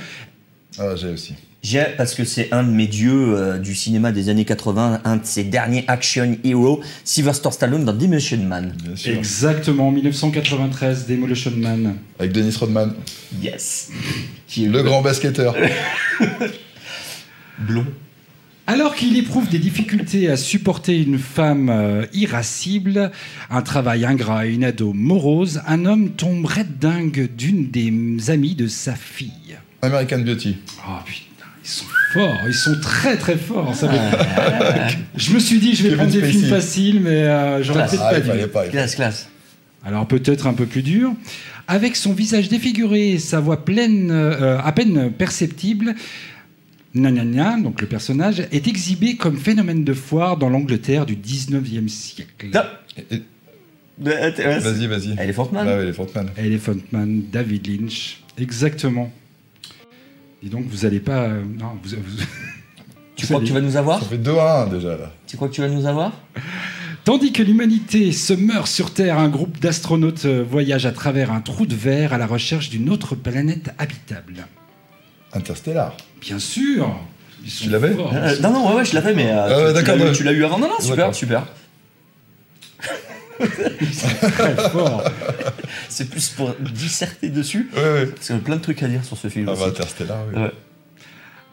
[0.80, 1.34] Ah, j'ai aussi.
[1.62, 5.16] J'ai, parce que c'est un de mes dieux euh, du cinéma des années 80, un
[5.16, 8.74] de ses derniers action heroes, Sylvester Stallone dans Dimension Man.
[8.82, 9.16] Bien sûr.
[9.16, 11.96] Exactement, 1993, Demolition Man.
[12.18, 12.94] Avec Dennis Rodman,
[13.40, 13.90] Yes.
[14.48, 15.54] Qui est le grand basketteur.
[17.58, 17.86] blond.
[18.66, 23.10] Alors qu'il éprouve des difficultés à supporter une femme euh, irascible,
[23.50, 28.54] un travail ingrat et une ado morose, un homme tombe red dingue d'une des amies
[28.54, 29.58] de sa fille.
[29.82, 30.58] American Beauty.
[30.88, 31.24] Oh putain,
[31.64, 33.74] ils sont forts, ils sont très très forts.
[33.74, 37.62] ça va- je me suis dit, je vais Kevin prendre des films faciles, mais euh,
[37.62, 38.66] j'aurais peut-être Ah, pas fallait pas.
[38.68, 39.28] Classe, classe.
[39.84, 41.12] Alors peut-être un peu plus dur.
[41.68, 45.94] Avec son visage défiguré et sa voix pleine, euh, à peine perceptible,
[46.94, 52.48] Nanana, donc le personnage, est exhibé comme phénomène de foire dans l'Angleterre du 19e siècle.
[52.54, 52.80] Ah.
[53.98, 55.16] Vas-y, vas-y.
[55.18, 55.92] Elephant Man.
[55.92, 56.30] Frontman.
[56.36, 59.10] Elephant Man, David Lynch, exactement.
[60.42, 61.20] Dis donc, vous allez pas...
[61.24, 62.24] euh, non, vous, vous-
[63.16, 65.12] Tu crois que tu vas nous avoir Ça fait 2 à 1 déjà là.
[65.26, 66.12] Tu crois que tu vas nous avoir
[67.04, 71.40] Tandis que l'humanité se meurt sur Terre, un groupe d'astronautes euh, voyage à travers un
[71.40, 74.46] trou de verre à la recherche d'une autre planète habitable.
[75.32, 75.96] Interstellar.
[76.20, 76.88] Bien sûr
[77.44, 79.78] ils sont Tu l'avais forts, Euh, Non, non, ouais, ouais, je l'avais, mais euh, tu-
[79.78, 80.14] tu, d'accord, l'as eu- ouais.
[80.14, 80.58] tu l'as eu avant.
[80.60, 81.14] Non, non, super, D'accord.
[81.14, 81.46] super.
[83.48, 85.04] Très forts.
[85.88, 87.70] C'est plus pour disserter dessus.
[87.74, 88.06] Ouais, ouais.
[88.06, 89.46] Parce qu'il y a plein de trucs à dire sur ce film.
[89.48, 89.60] Ah aussi.
[89.62, 90.40] bah Interstellar, oui.
[90.40, 90.50] Ouais.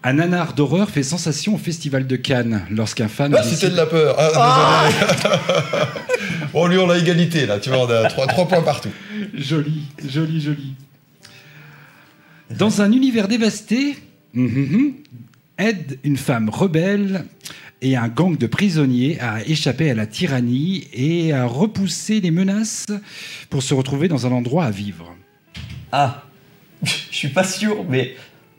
[0.02, 3.86] Un nanar d'horreur fait sensation au Festival de Cannes lorsqu'un fan Ah, c'était de la
[3.86, 4.16] peur.
[4.18, 5.36] Ah, désolé.
[6.54, 7.60] bon, lui, on a égalité, là.
[7.60, 8.92] Tu vois, on a 3, points partout.
[9.34, 10.74] Joli, joli, joli.
[12.58, 13.98] Dans un univers dévasté,
[14.34, 14.94] mhm,
[15.58, 17.26] aide une femme rebelle
[17.82, 22.88] et un gang de prisonniers a échappé à la tyrannie et a repoussé les menaces
[23.50, 25.16] pour se retrouver dans un endroit à vivre.
[25.92, 26.24] Ah,
[26.84, 28.16] je suis pas sûr, mais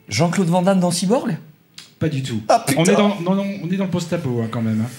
[0.09, 1.37] Jean-Claude Van Damme dans Cyborg?
[1.99, 2.41] Pas du tout.
[2.47, 2.81] Ah, putain.
[2.81, 4.81] on, est dans, non, non, on est dans le post-apo hein, quand même.
[4.81, 4.89] hein.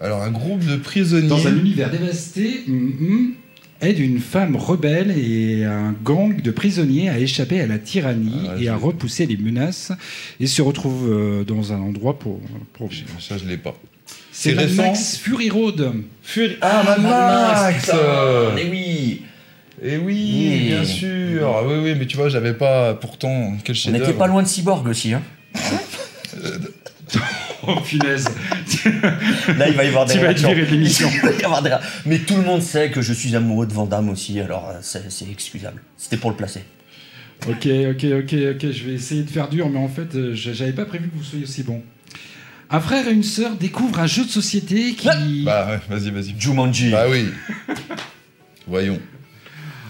[0.00, 1.28] Alors, un groupe de prisonniers.
[1.28, 3.34] Dans un univers dévasté, mhm,
[3.80, 8.54] aide une femme rebelle et un gang de prisonniers à échapper à la tyrannie Ah,
[8.60, 9.92] et à repousser les menaces
[10.40, 12.40] et se retrouve euh, dans un endroit pour,
[12.72, 13.08] pour vivre.
[13.20, 13.74] Ça, je l'ai pas.
[14.32, 15.92] C'est Mad récent Max Fury Road.
[16.22, 16.56] Fury...
[16.60, 17.90] Ah, Mad Max.
[18.54, 19.22] Mais oui
[19.82, 20.64] Eh oui, Oui.
[20.68, 21.46] bien sûr.
[21.56, 22.94] Ah Oui, oui, mais tu vois, j'avais pas.
[22.94, 25.14] Pourtant, quel On n'était pas loin de Cyborg aussi.
[25.14, 25.22] Hein.
[27.76, 28.24] Oh punaise.
[29.56, 30.48] Là, il va y avoir des Tu vas être réactions.
[30.54, 31.08] viré de l'émission.
[31.14, 33.66] Il va y avoir des ré- Mais tout le monde sait que je suis amoureux
[33.66, 35.82] de Van Damme aussi, alors euh, c'est c'est excusable.
[35.96, 36.60] C'était pour le placer.
[37.48, 40.52] Ok, ok, ok, ok, je vais essayer de faire dur, mais en fait, euh, je-
[40.52, 41.82] j'avais pas prévu que vous soyez aussi bon.
[42.70, 45.44] Un frère et une sœur découvrent un jeu de société qui...
[45.44, 46.34] Bah ouais, vas-y, vas-y.
[46.38, 46.90] Jumanji.
[46.90, 47.26] Bah oui.
[48.66, 48.98] Voyons.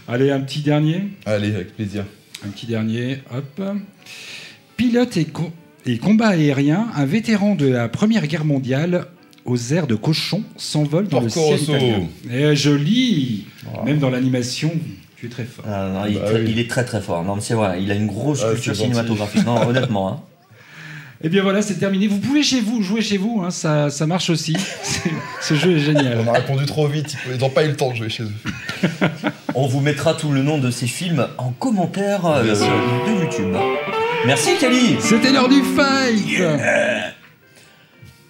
[0.09, 1.09] Allez, un petit dernier.
[1.25, 2.05] Allez, avec plaisir.
[2.45, 3.61] Un petit dernier, hop.
[4.77, 5.53] Pilote et, co-
[5.87, 9.07] et combat aérien, un vétéran de la Première Guerre mondiale
[9.45, 11.73] aux airs de cochon s'envole dans Porco le ciel Rosso.
[11.77, 12.01] italien.
[12.33, 13.47] Eh, joli
[13.85, 14.73] Même dans l'animation,
[15.17, 15.65] tu es très fort.
[15.69, 16.47] Ah, non, il, Bah très- oui.
[16.51, 17.23] il est très très fort.
[17.25, 19.45] Non, mais c'est vrai, il a une grosse Ah, culture cinématographique.
[19.47, 20.09] Non, honnêtement.
[20.09, 20.21] Hein.
[21.23, 22.09] Et Eh bien voilà, c'est terminé.
[22.09, 24.57] Vous pouvez chez vous jouer chez vous, hein, ça, ça marche aussi.
[25.41, 26.19] Ce jeu est génial.
[26.27, 28.33] On a répondu trop vite, ils n'ont pas eu le temps de jouer chez eux.
[29.55, 33.55] On vous mettra tout le nom de ces films en commentaire euh, de YouTube.
[34.27, 36.43] Merci Kali C'était l'heure du fight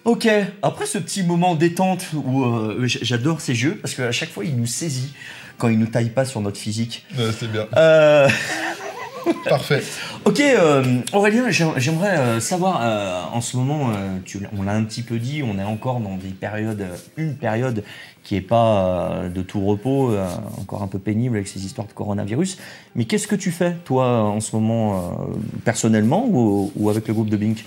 [0.05, 0.29] Ok,
[0.63, 4.57] après ce petit moment détente où euh, j'adore ces jeux parce qu'à chaque fois il
[4.57, 5.15] nous saisit
[5.59, 7.05] quand il nous taille pas sur notre physique.
[7.19, 7.67] Ouais, c'est bien.
[7.77, 8.29] Euh,
[9.49, 9.83] Parfait.
[10.25, 14.73] ok, euh, Aurélien, j'ai- j'aimerais euh, savoir euh, en ce moment, euh, tu, on l'a
[14.73, 16.87] un petit peu dit, on est encore dans des périodes,
[17.17, 17.83] une période
[18.23, 20.12] qui est pas de tout repos,
[20.61, 22.59] encore un peu pénible avec ces histoires de coronavirus.
[22.97, 25.29] Mais qu'est-ce que tu fais toi en ce moment
[25.65, 27.65] personnellement ou, ou avec le groupe de Bink?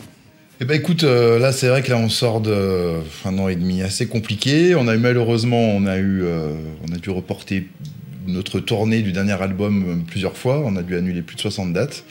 [0.62, 3.56] Eh ben écoute, euh, là c'est vrai que là on sort de un an et
[3.56, 4.76] demi assez compliqué.
[4.76, 6.52] On a eu malheureusement, on a eu, euh,
[6.86, 7.66] on a dû reporter
[8.30, 10.62] notre tournée du dernier album euh, plusieurs fois.
[10.66, 12.04] On a dû annuler plus de 60 dates.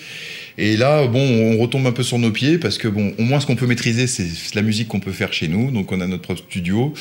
[0.59, 3.41] Et là, bon, on retombe un peu sur nos pieds parce que bon, au moins
[3.41, 5.71] ce qu'on peut maîtriser, c'est la musique qu'on peut faire chez nous.
[5.71, 6.93] Donc on a notre propre studio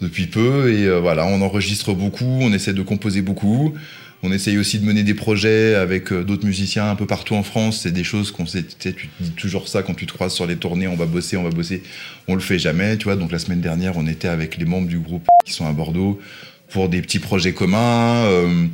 [0.00, 3.74] depuis peu et euh, voilà, on enregistre beaucoup, on essaie de composer beaucoup.
[4.26, 7.42] On essaye aussi de mener des projets avec euh, d'autres musiciens un peu partout en
[7.42, 7.80] France.
[7.82, 10.46] C'est des choses qu'on sait, tu tu dis toujours ça quand tu te croises sur
[10.46, 11.82] les tournées, on va bosser, on va bosser.
[12.26, 13.16] On le fait jamais, tu vois.
[13.16, 16.20] Donc la semaine dernière, on était avec les membres du groupe qui sont à Bordeaux
[16.70, 18.24] pour des petits projets communs.
[18.26, 18.66] Euh,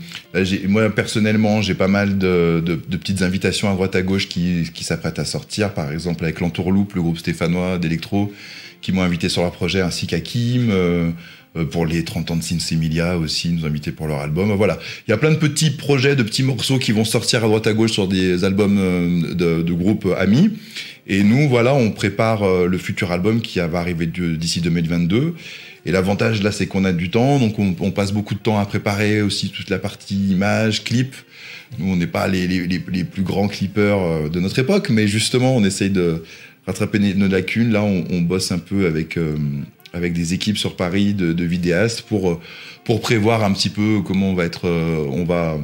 [0.43, 4.29] j'ai- moi, personnellement, j'ai pas mal de, de- de petites invitations à droite à gauche
[4.29, 5.75] qui, qui s'apprêtent à sortir.
[5.75, 8.33] Par exemple, avec l'Entourloupe, le groupe stéphanois d'électro,
[8.81, 10.71] qui m'ont invité sur leur projet, ainsi qu'Akim.
[10.71, 11.11] Euh,
[11.57, 14.21] euh, pour les 30 ans de Sins Emilia aussi, ils nous ont invités pour leur
[14.21, 14.53] album.
[14.53, 14.79] Voilà.
[15.09, 17.67] Il y a plein de petits projets, de petits morceaux qui vont sortir à droite
[17.67, 20.51] à gauche sur des albums euh, de, de groupes amis.
[21.09, 25.35] Et nous, voilà, on prépare euh, le futur album qui va arriver d'ici 2022.
[25.87, 28.67] Et l'avantage là, c'est qu'on a du temps, donc on, passe beaucoup de temps à
[28.67, 31.15] préparer aussi toute la partie image, clip.
[31.79, 32.69] Nous, on n'est pas les,
[33.05, 36.23] plus grands clippers euh, de notre époque, mais justement, on essaye de
[36.67, 37.73] rattraper nos nos lacunes.
[37.73, 39.37] Là, on, on bosse un peu avec, euh,
[39.93, 42.41] avec des équipes sur Paris de, de vidéastes pour, euh,
[42.85, 44.67] pour prévoir un petit peu comment on va être.
[44.69, 45.59] euh, on va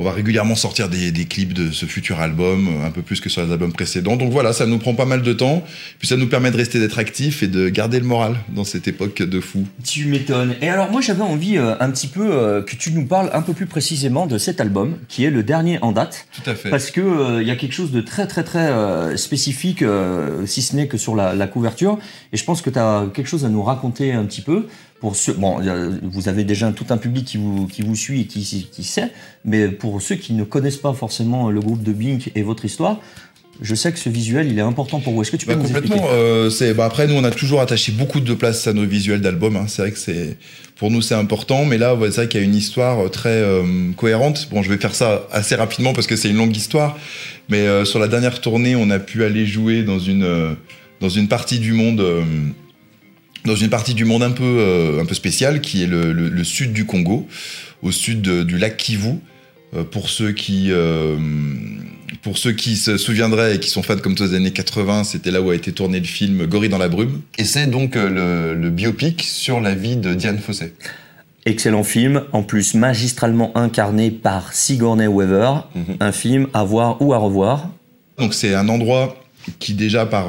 [0.00, 3.20] on va régulièrement sortir des, des clips de ce futur album, euh, un peu plus
[3.20, 4.16] que sur les albums précédents.
[4.16, 5.62] Donc voilà, ça nous prend pas mal de temps.
[5.98, 8.88] Puis ça nous permet de rester d'être actifs et de garder le moral dans cette
[8.88, 9.66] époque de fou.
[9.84, 10.54] Tu m'étonnes.
[10.62, 13.42] Et alors moi j'avais envie euh, un petit peu euh, que tu nous parles un
[13.42, 16.26] peu plus précisément de cet album qui est le dernier en date.
[16.32, 16.70] Tout à fait.
[16.70, 20.46] Parce que euh, il y a quelque chose de très très très euh, spécifique, euh,
[20.46, 21.98] si ce n'est que sur la, la couverture.
[22.32, 24.66] Et je pense que tu as quelque chose à nous raconter un petit peu.
[25.00, 28.20] Pour ceux, bon, euh, vous avez déjà tout un public qui vous, qui vous suit
[28.22, 29.10] et qui, qui sait,
[29.46, 33.00] mais pour ceux qui ne connaissent pas forcément le groupe de Bink et votre histoire,
[33.62, 35.22] je sais que ce visuel il est important pour vous.
[35.22, 35.96] Est-ce que tu peux Bah, nous complètement.
[35.96, 38.84] expliquer euh, c'est bah, après nous on a toujours attaché beaucoup de place à nos
[38.86, 39.56] visuels d'albums.
[39.56, 39.66] hein.
[39.68, 40.36] C'est vrai que c'est
[40.76, 43.08] pour nous c'est important, mais là ouais, c'est vrai qu'il y a une histoire euh,
[43.08, 43.62] très euh,
[43.96, 44.48] cohérente.
[44.50, 46.98] Bon, je vais faire ça assez rapidement parce que c'est une longue histoire.
[47.50, 50.56] Mais euh, sur la dernière tournée, on a pu aller jouer dans une
[51.00, 52.02] dans une partie du monde.
[53.44, 56.28] Dans une partie du monde un peu, euh, un peu spéciale, qui est le, le-
[56.28, 57.26] le sud du Congo,
[57.82, 59.14] au sud de- du lac Kivu.
[59.74, 61.16] Euh, pour ceux qui, euh,
[62.22, 65.30] pour ceux qui se souviendraient et qui sont fans comme toi des années 80, c'était
[65.30, 67.20] là où a été tourné le film Gorille dans la brume.
[67.38, 70.72] Et c'est donc le, le biopic sur la vie de Diane Fossé.
[71.46, 75.52] Excellent film, en plus magistralement incarné par Sigourney Weaver.
[75.74, 75.84] Mhm.
[76.00, 77.70] Un film à voir ou à revoir.
[78.18, 79.22] Donc c'est un endroit
[79.60, 80.26] qui déjà par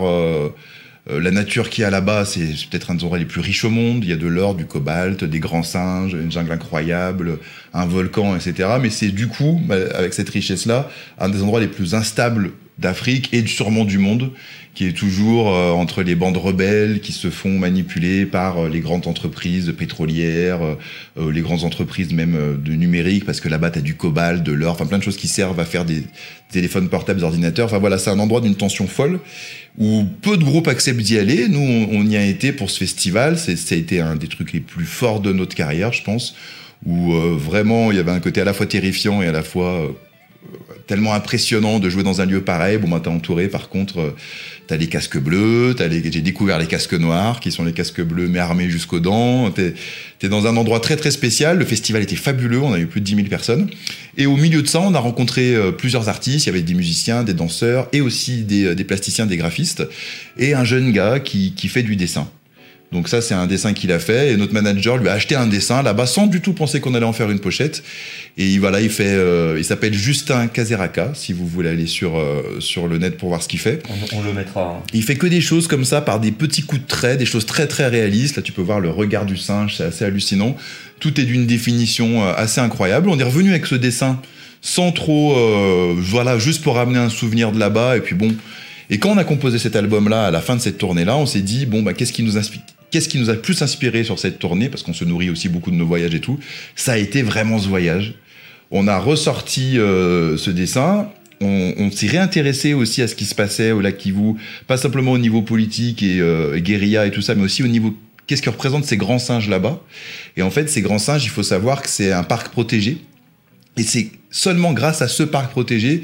[1.08, 3.70] la nature qui est là-bas, c'est c'est peut-être un des endroits les plus riches au
[3.70, 4.04] monde.
[4.04, 7.40] Il y a de l'or, du cobalt, des grands singes, une jungle incroyable,
[7.74, 8.70] un volcan, etc.
[8.82, 13.30] Mais c'est du coup, bah, avec cette richesse-là, un des endroits les plus instables d'Afrique
[13.32, 14.32] et sûrement du monde,
[14.74, 18.80] qui est toujours euh, entre les bandes rebelles qui se font manipuler par euh, les
[18.80, 23.82] grandes entreprises pétrolières, euh, les grandes entreprises même de numérique, parce que là-bas, tu as
[23.82, 26.04] du cobalt, de l'or, enfin plein de choses qui servent à faire des
[26.52, 27.66] téléphones portables, des ordinateurs.
[27.66, 29.20] Enfin voilà, c'est un endroit d'une tension folle
[29.78, 31.48] où peu de groupes acceptent d'y aller.
[31.50, 33.38] Nous, on, y a été pour ce festival.
[33.38, 36.36] Ça a été un des trucs les plus forts de notre carrière, je pense,
[36.86, 39.94] où vraiment il y avait un côté à la fois terrifiant et à la fois
[40.88, 42.78] tellement impressionnant de jouer dans un lieu pareil.
[42.78, 44.16] Bon, bah, t'es entouré, par contre, euh,
[44.68, 48.02] t'as les casques bleus, t'as les, j'ai découvert les casques noirs, qui sont les casques
[48.02, 49.52] bleus, mais armés jusqu'aux dents.
[49.52, 49.74] T'es,
[50.20, 51.58] t'es dans un endroit très, très spécial.
[51.58, 52.60] Le festival était fabuleux.
[52.60, 53.70] On a eu plus de 10 000 personnes.
[54.18, 56.46] Et au milieu de ça, on a rencontré euh, plusieurs artistes.
[56.46, 59.84] Il y avait des musiciens, des danseurs et aussi des, euh, des plasticiens, des graphistes.
[60.38, 62.30] Et un jeune gars qui, qui fait du dessin.
[62.92, 65.48] Donc ça, c'est un dessin qu'il a fait et notre manager lui a acheté un
[65.48, 67.84] dessin là-bas sans du tout penser qu'on allait en faire une pochette.
[68.38, 71.12] Et il- voilà, il fait, euh, il s'appelle Justin Kazeraka.
[71.14, 73.82] Si vous voulez aller sur euh, sur le net pour voir ce qu'il fait.
[74.14, 74.78] On, on le mettra.
[74.80, 74.84] hein.
[74.94, 77.46] Il fait que des choses comme ça par des petits coups de trait, des choses
[77.46, 78.36] très très réalistes.
[78.36, 80.58] Là, tu peux voir le regard du singe, c'est assez hallucinant.
[81.00, 83.08] Tout est d'une définition euh, assez incroyable.
[83.10, 84.22] On est revenu avec ce dessin
[84.62, 87.96] sans trop, euh, voilà, juste pour ramener un souvenir de là-bas.
[87.98, 88.36] Et puis bon,
[88.90, 91.40] et quand on a composé cet album-là, à la fin de cette tournée-là, on s'est
[91.40, 92.62] dit bon bah qu'est-ce qui nous inspire?
[92.92, 95.50] Qu'est-ce qui nous a le plus inspiré sur cette tournée Parce qu'on se nourrit aussi
[95.50, 96.40] beaucoup de nos voyages et tout.
[96.76, 98.16] Ça a été vraiment ce voyage.
[98.70, 101.10] On a ressorti euh, ce dessin.
[101.44, 104.36] On, s'est réintéressé aussi à ce qui se passait au lac Kivu,
[104.68, 107.96] pas simplement au niveau politique et euh, guérilla et tout ça, mais aussi au niveau
[108.28, 109.82] qu'est-ce que représentent ces grands singes là-bas.
[110.38, 113.00] Et en fait, ces grands singes, il faut savoir que c'est un parc protégé.
[113.76, 116.04] Et c'est seulement grâce à ce parc protégé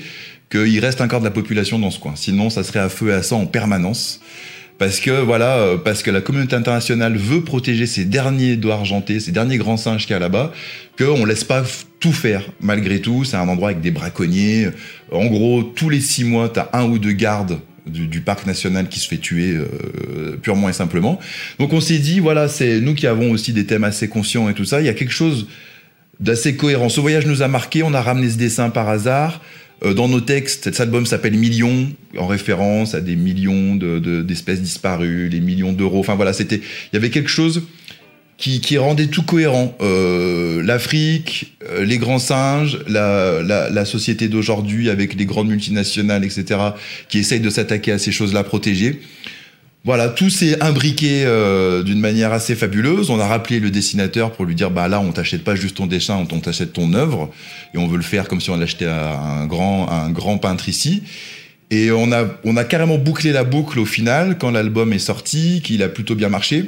[0.49, 2.13] qu'il reste encore de la population dans ce coin.
[2.15, 4.21] Sinon, ça serait à feu et à sang en permanence.
[4.77, 9.19] Parce que voilà, euh, parce que la communauté internationale veut protéger ces derniers doigts argentés,
[9.19, 10.53] ces derniers grands singes qu'il y a là-bas,
[10.97, 11.63] qu'on laisse pas
[11.99, 12.43] tout faire.
[12.61, 14.67] Malgré tout, c'est un endroit avec des braconniers.
[15.11, 18.87] En gros, tous les six mois, t'as un ou deux gardes du, du parc national
[18.87, 21.19] qui se fait tuer euh, purement et simplement.
[21.57, 24.53] Donc on s'est dit, voilà, c'est nous qui avons aussi des thèmes assez conscients et
[24.53, 24.79] tout ça.
[24.79, 25.47] Il y a quelque chose
[26.19, 26.89] d'assez cohérent.
[26.89, 27.81] Ce voyage nous a marqué.
[27.81, 29.41] On a ramené ce dessin par hasard.
[29.85, 31.87] Euh, dans nos textes, cet album s'appelle Millions,
[32.17, 35.99] en référence à des millions de- de- d'espèces disparues, les millions d'euros.
[35.99, 37.63] Enfin voilà, c'était, il y avait quelque chose
[38.37, 39.75] qui, qui rendait tout cohérent.
[39.81, 46.23] Euh, L'Afrique, euh, les grands singes, la, la, la société d'aujourd'hui avec les grandes multinationales,
[46.25, 46.59] etc.,
[47.09, 48.99] qui essayent de s'attaquer à ces choses-là protégées.
[49.87, 53.09] Voilà, tout s'est imbriqué euh, d'une manière assez fabuleuse.
[53.09, 55.87] On a rappelé le dessinateur pour lui dire bah là, on t'achète pas juste ton
[55.87, 57.31] dessin, on t'achète ton œuvre,
[57.73, 60.39] et on veut le faire comme si on l'achetait à un grand, à un grand
[60.39, 61.03] peintre ici.
[61.71, 65.61] Et on a, on a carrément bouclé la boucle au final quand l'album est sorti,
[65.63, 66.65] qu'il a plutôt bien marché.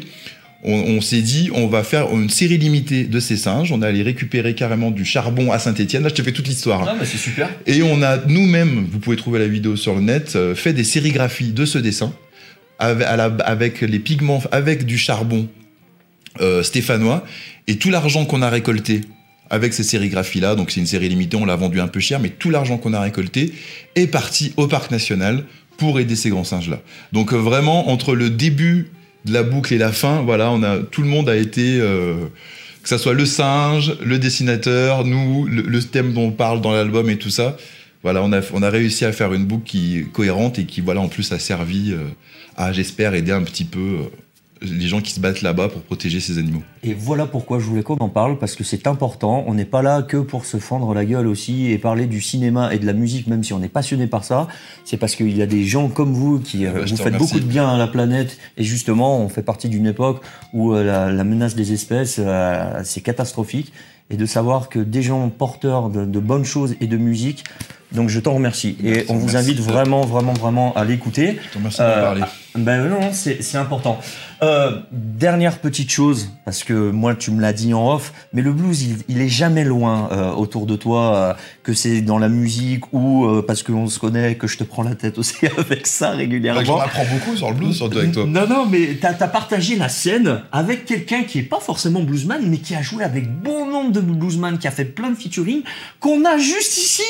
[0.63, 3.73] On, on s'est dit, on va faire une série limitée de ces singes.
[3.73, 6.03] On a allé récupérer carrément du charbon à Saint-Etienne.
[6.03, 6.85] Là, je te fais toute l'histoire.
[6.87, 7.49] Ah, mais c'est super.
[7.67, 10.85] Et on a nous-mêmes, vous pouvez trouver la vidéo sur le net, euh, fait des
[10.85, 12.13] sérigraphies de ce dessin
[12.79, 15.47] avec, les pigments, avec du charbon
[16.41, 17.23] euh, stéphanois.
[17.67, 19.01] Et tout l'argent qu'on a récolté
[19.49, 22.29] avec ces sérigraphies-là, donc c'est une série limitée, on l'a vendu un peu cher, mais
[22.29, 23.53] tout l'argent qu'on a récolté
[23.95, 25.43] est parti au parc national
[25.77, 26.81] pour aider ces grands singes-là.
[27.13, 28.91] Donc euh, vraiment, entre le début
[29.25, 31.79] de la boucle et la fin, voilà, on a, tout le monde a été...
[31.79, 32.27] euh,
[32.81, 37.09] que ça soit le singe, le dessinateur, nous, le thème dont on parle dans l'album
[37.09, 37.57] et tout ça.
[38.03, 41.01] Voilà, on a, on a réussi à faire une boucle qui cohérente et qui, voilà,
[41.01, 42.05] en plus a servi euh,
[42.55, 44.03] à, j'espère, aider un petit peu euh,
[44.61, 46.61] les gens qui se battent là-bas pour protéger ces animaux.
[46.83, 49.43] Et voilà pourquoi je voulais qu'on en parle, parce que c'est important.
[49.47, 52.73] On n'est pas là que pour se fendre la gueule aussi et parler du cinéma
[52.73, 54.47] et de la musique, même si on est passionné par ça.
[54.85, 57.03] C'est parce qu'il y a des gens comme vous qui euh, bah, je vous te
[57.03, 57.33] faites remercie.
[57.33, 58.37] beaucoup de bien à la planète.
[58.57, 60.21] Et justement, on fait partie d'une époque
[60.53, 63.73] où la, la menace des espèces, euh, c'est catastrophique.
[64.09, 67.43] Et de savoir que des gens porteurs de, de bonnes choses et de musique.
[67.91, 68.75] Donc je t'en remercie.
[68.83, 69.37] Et Merci, on vous merci.
[69.37, 71.39] invite vraiment, vraiment, vraiment à l'écouter.
[71.51, 72.21] Te remercie de Euh, parler.
[72.55, 73.99] Ben non, c'est important.
[74.41, 78.53] Euh, dernière petite chose, parce que moi tu me l'as dit en off, mais le
[78.53, 82.29] blues il, il est jamais loin euh, autour de toi, euh, que c'est dans la
[82.29, 86.11] musique ou parce qu'on se connaît, que je te prends la tête aussi avec ça
[86.11, 86.63] régulièrement.
[86.63, 88.25] J'en apprends beaucoup sur le blues, surtout avec toi.
[88.25, 92.41] Non, non, mais t'as as partagé la scène avec quelqu'un qui est pas forcément bluesman,
[92.47, 95.63] mais qui a joué avec bon nombre de bluesman, qui a fait plein de featuring,
[95.99, 97.03] qu'on a juste ici,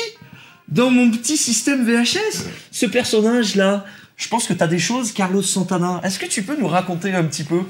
[0.66, 2.46] dans mon petit système VHS.
[2.70, 3.84] Ce personnage-là,
[4.20, 6.00] je pense que t'as des choses, Carlos Santana.
[6.04, 7.62] Est-ce que tu peux nous raconter un petit peu?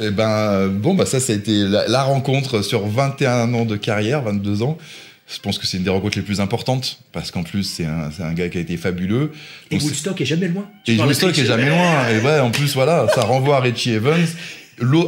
[0.00, 3.64] Eh ben, euh, bon, bah ça, ça a été la, la rencontre sur 21 ans
[3.64, 4.78] de carrière, 22 ans.
[5.30, 8.32] Je pense que c'est une des rencontres les plus importantes parce qu'en plus c'est un,
[8.32, 9.32] gars qui a été fabuleux.
[9.70, 10.66] Et Donc, Woodstock est jamais loin.
[10.84, 12.08] Tu et Woodstock est jamais loin.
[12.08, 14.26] Et ouais, en plus, voilà, ça renvoie à Richie Evans.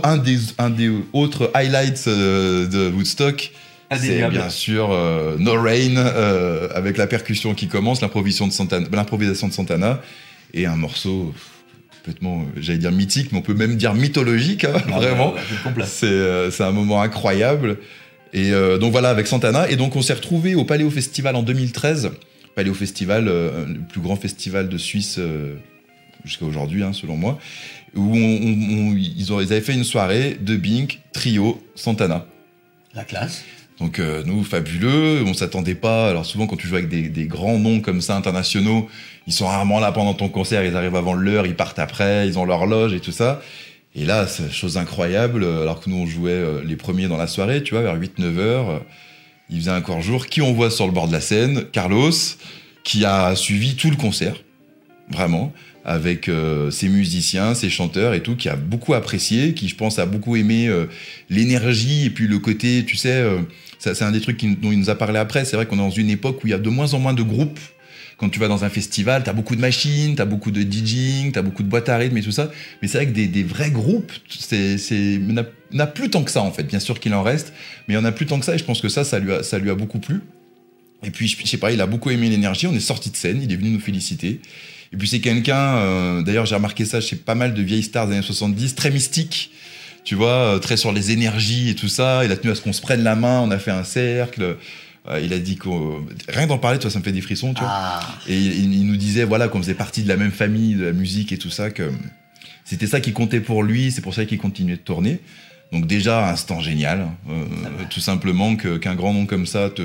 [0.02, 3.52] Un, des, un des autres highlights euh, de Woodstock,
[3.96, 8.86] c'est bien sûr euh, No Rain, euh, avec la percussion qui commence, l'improvisation de Santana,
[8.92, 10.00] l'improvisation de Santana,
[10.54, 11.34] et un morceau
[11.98, 15.30] complètement, euh, j'allais dire mythique, mais on peut même dire mythologique, hein, Ah, vraiment.
[15.30, 15.84] ouais, ouais, c'est complet.
[15.86, 17.76] C'est euh, c'est un moment incroyable.
[18.32, 19.68] Et euh, donc voilà, avec Santana.
[19.70, 22.10] Et donc on s'est retrouvé au Paléo Festival en 2013.
[22.54, 25.54] Paléo Festival, euh, le plus grand festival de Suisse euh,
[26.24, 27.38] jusqu'à aujourd'hui, hein, selon moi.
[27.94, 32.26] Où on- on- on- ils, ont, ils avaient fait une soirée de Bink, trio, Santana.
[32.94, 33.44] La classe.
[33.80, 36.10] Donc euh, nous, fabuleux, on s'attendait pas.
[36.10, 38.88] Alors souvent quand tu joues avec des, grands noms comme ça, internationaux,
[39.26, 42.38] ils sont rarement là pendant ton concert, ils arrivent avant l'heure, ils partent après, ils
[42.38, 43.40] ont leur loge et tout ça.
[43.96, 47.62] Et là, chose incroyable, alors que nous on jouait euh, les premiers dans la soirée,
[47.62, 48.78] tu vois, vers 8-9 heures, euh,
[49.48, 50.26] il faisait encore jour.
[50.26, 51.64] Qui on voit sur le bord de la scène?
[51.72, 52.12] Carlos,
[52.84, 54.36] qui a suivi tout le concert,
[55.10, 55.52] vraiment,
[55.84, 59.98] avec euh, ses musiciens, ses chanteurs et tout, qui a beaucoup apprécié, qui je pense
[59.98, 60.86] a beaucoup aimé euh,
[61.30, 63.38] l'énergie et puis le côté, tu sais, euh,
[63.78, 65.44] c'est un des trucs dont il nous a parlé après.
[65.44, 67.14] C'est vrai qu'on est dans une époque où il y a de moins en moins
[67.14, 67.58] de groupes.
[68.18, 71.40] Quand tu vas dans un festival, t'as beaucoup de machines, t'as beaucoup de DJing, t'as
[71.40, 72.50] beaucoup de boîtes à rythme et tout ça.
[72.82, 75.76] Mais c'est vrai que des, des vrais groupes, c'est, c'est, il n'y en a- il
[75.76, 76.64] n'y en a plus tant que ça en fait.
[76.64, 77.54] Bien sûr qu'il en reste,
[77.88, 78.54] mais il n'y en a plus tant que ça.
[78.54, 80.20] Et je pense que ça, ça lui a, ça lui a beaucoup plu.
[81.02, 82.66] Et puis, je sais pas, il a beaucoup aimé l'énergie.
[82.66, 84.40] On est sorti de scène, il est venu nous féliciter.
[84.92, 88.06] Et puis, c'est quelqu'un, euh, d'ailleurs, j'ai remarqué ça chez pas mal de vieilles stars
[88.08, 89.52] des années 70, très mystique.
[90.02, 92.24] Tu vois, euh, très sur les énergies et tout ça.
[92.24, 94.56] Il a tenu à ce qu'on se prenne la main, on a fait un cercle.
[95.08, 96.04] Euh, il a dit qu'on.
[96.28, 97.70] Rien d'en parler, toi, ça me fait des frissons, tu vois.
[97.70, 98.00] Ah.
[98.26, 100.92] Et il, il nous disait, voilà, qu'on faisait partie de la même famille, de la
[100.92, 101.90] musique et tout ça, que
[102.64, 105.20] c'était ça qui comptait pour lui, c'est pour ça qu'il continuait de tourner.
[105.72, 107.44] Donc déjà, un instant génial, euh,
[107.90, 109.82] tout simplement que- qu'un grand nom comme ça te...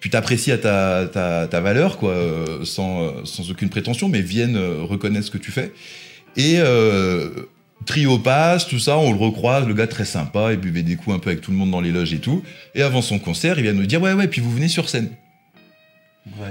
[0.00, 1.06] Puis t'apprécies à ta,
[1.50, 5.38] ta, valeur, quoi, euh, sans, euh, sans aucune prétention, mais viennent euh, reconnaître ce que
[5.38, 5.72] tu fais.
[6.36, 6.58] Et
[7.84, 11.16] trio passe, tout ça, on le recroise, le gars très sympa, il buvait des coups
[11.16, 12.42] un peu avec tout le monde dans les loges et tout.
[12.74, 15.08] Et avant son concert, il vient nous dire, ouais, ouais, puis vous venez sur scène.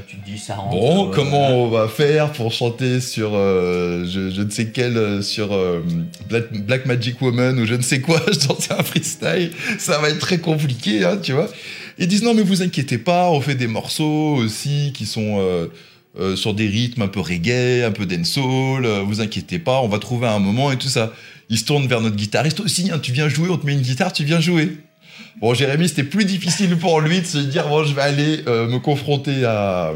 [0.07, 0.71] Tu te dis ça rentre.
[0.71, 4.97] Bon, euh, comment on va faire pour chanter sur euh, je, je ne sais quel
[4.97, 5.81] euh, sur euh,
[6.29, 10.09] Black, Black Magic Woman ou je ne sais quoi, je dansais un freestyle, ça va
[10.09, 11.49] être très compliqué, hein, tu vois.
[11.97, 15.41] Ils disent non mais vous inquiétez pas, on fait des morceaux aussi qui sont
[16.35, 20.27] sur des rythmes un peu reggae, un peu dancehall, vous inquiétez pas, on va trouver
[20.27, 21.13] un moment et tout ça.
[21.49, 23.81] Ils se tournent vers notre guitariste aussi, hein, tu viens jouer, on te met une
[23.81, 24.77] guitare, tu viens jouer.
[25.41, 28.67] Bon, Jérémy, c'était plus difficile pour lui de se dire, bon, je vais aller euh,
[28.67, 29.93] me confronter à,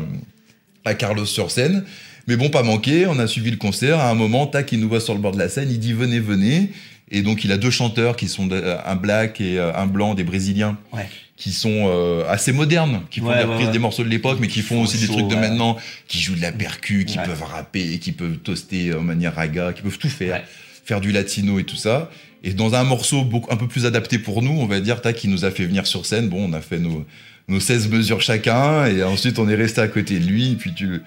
[0.85, 1.83] à Carlos sur scène.
[2.27, 3.99] Mais bon, pas manqué, on a suivi le concert.
[3.99, 5.93] À un moment, tac, il nous voit sur le bord de la scène, il dit,
[5.93, 6.71] venez, venez.
[7.09, 10.23] Et donc, il a deux chanteurs qui sont un black et euh, un blanc, des
[10.23, 11.09] Brésiliens, Ouais.
[11.35, 13.73] qui sont euh, assez modernes, qui font Ouais, des reprises ouais.
[13.73, 15.75] des morceaux de l'époque, mais qui font aussi des trucs de maintenant,
[16.07, 19.81] qui jouent de la percu, qui peuvent rapper, qui peuvent toaster en manière raga, qui
[19.81, 20.43] peuvent tout faire.
[20.83, 22.09] Faire du latino et tout ça.
[22.43, 25.15] Et dans un morceau beaucoup, un peu plus adapté pour nous, on va dire, tac,
[25.15, 26.27] qui nous a fait venir sur scène.
[26.27, 27.05] Bon, on a fait nos,
[27.47, 30.73] nos 16 mesures chacun, et ensuite on est resté à côté de lui, et puis
[30.73, 31.01] tu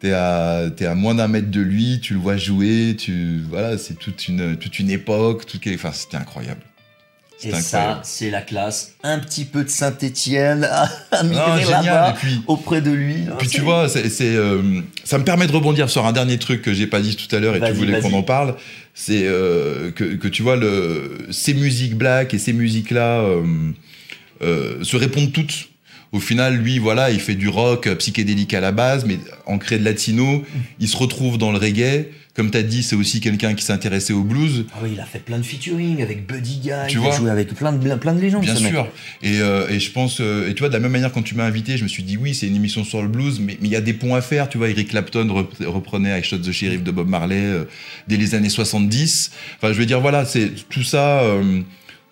[0.00, 3.76] t'es à, t'es à moins d'un mètre de lui, tu le vois jouer, tu, voilà,
[3.76, 6.62] c'est toute une, toute une époque, tout, enfin, c'était incroyable.
[7.42, 8.94] Et ça, c'est la classe.
[9.02, 12.14] Un petit peu de Saint-Étienne à, à migrer là-bas,
[12.46, 13.22] auprès de lui.
[13.22, 16.60] Non, Puis tu vois, c'est, euh, ça me permet de rebondir sur un dernier truc
[16.60, 18.56] que j'ai pas dit tout à l'heure et tu voulais qu'on en parle.
[18.94, 23.42] C'est euh, que, que tu vois, le, ces musiques black et ces musiques-là euh,
[24.42, 25.68] euh, se répondent toutes.
[26.12, 29.84] Au final, lui, voilà, il fait du rock psychédélique à la base, mais ancré de
[29.84, 30.44] latino.
[30.80, 32.06] Il se retrouve dans le reggae.
[32.40, 34.64] Comme tu as dit, c'est aussi quelqu'un qui s'intéressait au blues.
[34.72, 36.70] Ah oui, il a fait plein de featuring avec Buddy Guy.
[36.88, 38.40] Tu il vois a joué avec plein de, plein de légendes.
[38.44, 38.86] Bien sûr.
[39.22, 41.34] Et, euh, et je pense, euh, et tu vois, de la même manière, quand tu
[41.34, 43.68] m'as invité, je me suis dit, oui, c'est une émission sur le blues, mais il
[43.68, 44.48] y a des ponts à faire.
[44.48, 47.64] Tu vois, Eric Clapton rep- reprenait I Shot the Sheriff de Bob Marley euh,
[48.08, 49.32] dès les années 70.
[49.58, 51.20] Enfin, je veux dire, voilà, c'est tout ça.
[51.20, 51.60] euh,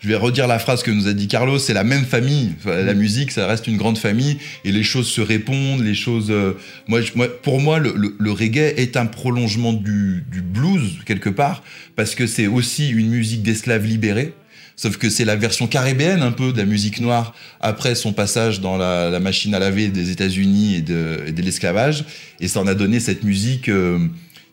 [0.00, 2.54] je vais redire la phrase que nous a dit Carlos, c'est la même famille.
[2.58, 6.30] Enfin, la musique, ça reste une grande famille et les choses se répondent, les choses.
[6.30, 6.52] euh,
[6.86, 10.98] moi, je- moi, pour moi, le, le- le reggae est un prolongement du, du blues
[11.04, 11.62] quelque part
[11.96, 14.34] parce que c'est aussi une musique d'esclaves libérés.
[14.76, 18.60] Sauf que c'est la version caribéenne un peu de la musique noire après son passage
[18.60, 22.04] dans la, la machine à laver des États-Unis et de, et de l'esclavage.
[22.38, 23.98] Et ça en a donné cette musique euh,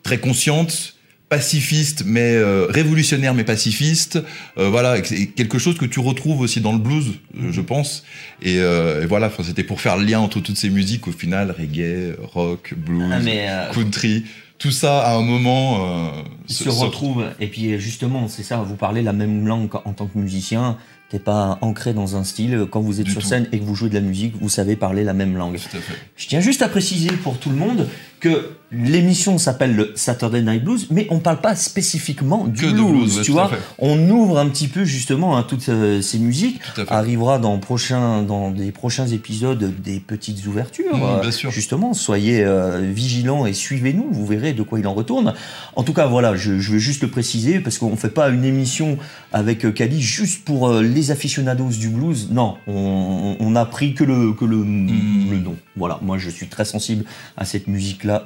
[0.02, 0.95] très consciente,
[1.28, 4.18] pacifiste, mais euh, révolutionnaire, mais pacifiste.
[4.58, 8.04] Euh, voilà, quelque chose que tu retrouves aussi dans le blues, euh, je pense.
[8.42, 11.54] Et, euh, et voilà, c'était pour faire le lien entre toutes ces musiques au final,
[11.58, 14.24] reggae, rock, blues, Ah, mais euh, country.
[14.58, 17.26] Tout ça à un moment euh, se, retrouve.
[17.40, 20.78] Et puis justement, c'est ça, vous parlez la même langue en tant que musicien.
[21.10, 22.66] T'es pas ancré dans un style.
[22.70, 23.28] Quand vous êtes Du sur tout.
[23.28, 25.56] scène et que vous jouez de la musique, vous savez parler la même langue.
[25.58, 25.94] Tout à fait.
[26.16, 27.86] Je tiens juste à préciser pour tout le monde
[28.20, 33.20] que l'émission s'appelle le Saturday Night Blues, mais on parle pas spécifiquement du Que blues,
[33.22, 33.50] tu vois.
[33.78, 36.60] On ouvre un petit peu justement à toutes euh, ces musiques.
[36.74, 36.82] Tout.
[36.88, 40.96] Arrivera dans prochain, dans des prochains épisodes des petites ouvertures.
[40.96, 41.50] Mmh, Euh, bien sûr.
[41.50, 44.08] Justement, soyez euh, vigilants et suivez-nous.
[44.10, 45.34] Vous verrez de quoi il en retourne.
[45.76, 48.44] En tout cas, voilà, je, je veux juste le préciser parce qu'on fait pas une
[48.44, 48.98] émission
[49.32, 52.28] avec euh, Kali juste pour euh, les aficionados du blues.
[52.32, 55.30] Non, on, on a pris que le que le, Mmh.
[55.30, 55.56] le nom.
[55.76, 57.04] Voilà, moi je suis très sensible
[57.36, 57.68] à cette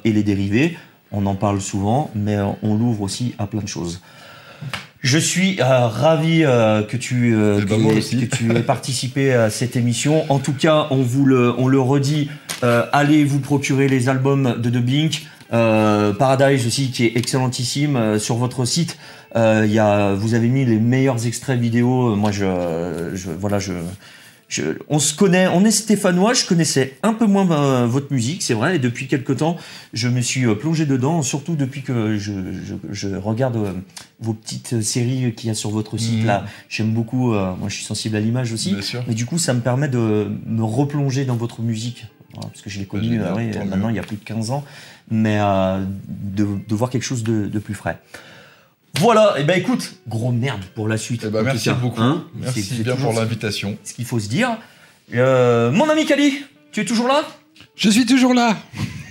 [0.05, 0.77] et les dérivés.
[1.13, 4.01] On en parle souvent, mais on l'ouvre aussi à plein de choses.
[5.03, 9.49] Je suis euh, ravi euh, que tu euh, Eh ben, que, tu aies participé à
[9.49, 10.31] cette émission.
[10.31, 12.29] En tout cas, on vous le on le redit.
[12.63, 15.27] euh, allez vous procurer les albums de The Blink.
[15.51, 18.99] Paradise aussi qui est excellentissime sur votre site.
[19.35, 22.15] Il y a vous avez mis les meilleurs extraits vidéo.
[22.15, 23.73] Moi je, je voilà je
[24.51, 28.43] je, on se connaît, on est stéphanois, je connaissais un peu moins euh, votre musique,
[28.43, 29.57] c'est vrai, et depuis quelque temps,
[29.95, 32.33] je me suis euh, plongé dedans, surtout depuis que je,
[32.67, 33.73] je, je regarde euh,
[34.21, 36.27] vos petites séries qu'il y a sur votre site, Mhm.
[36.27, 36.45] là.
[36.69, 39.05] J'aime beaucoup, euh, moi je suis sensible à l'image aussi, Bien sûr.
[39.09, 42.71] mais du coup, ça me permet de me replonger dans votre musique, Voilà, parce que
[42.71, 44.65] je l'ai connu, génial, euh, oui, tant maintenant il y a plus de 15 ans,
[45.11, 47.99] mais euh, de, de voir quelque chose de, de plus frais.
[48.99, 51.23] Voilà, et ben écoute, gros merde pour la suite.
[51.27, 52.01] Eh ben, en tout merci cas, beaucoup.
[52.03, 52.25] hein.
[52.35, 53.79] merci C'est- c'est bien toujours pour l'invitation.
[53.85, 54.59] ce qu'il faut se dire.
[55.15, 57.23] Euh, mon ami Kali, tu es toujours là?
[57.77, 58.57] Je suis toujours là.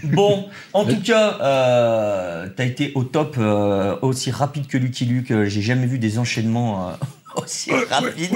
[0.04, 5.32] Bon, en tout cas, euh, t'as été au top, euh, aussi rapide que Lucky Luke.
[5.32, 6.92] Euh, J'ai jamais vu des enchaînements euh,
[7.42, 8.30] aussi rapides.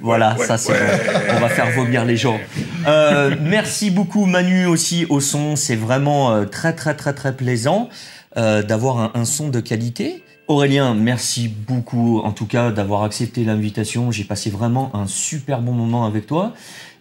[0.00, 1.34] voilà, ça c'est bon.
[1.36, 2.38] On va faire vomir les gens.
[2.86, 5.56] Euh, merci beaucoup Manu aussi au son.
[5.56, 7.88] C'est vraiment euh, très très très très plaisant
[8.36, 10.22] euh, d'avoir un, un son de qualité.
[10.48, 14.10] Aurélien, merci beaucoup en tout cas d'avoir accepté l'invitation.
[14.10, 16.54] J'ai passé vraiment un super bon moment avec toi.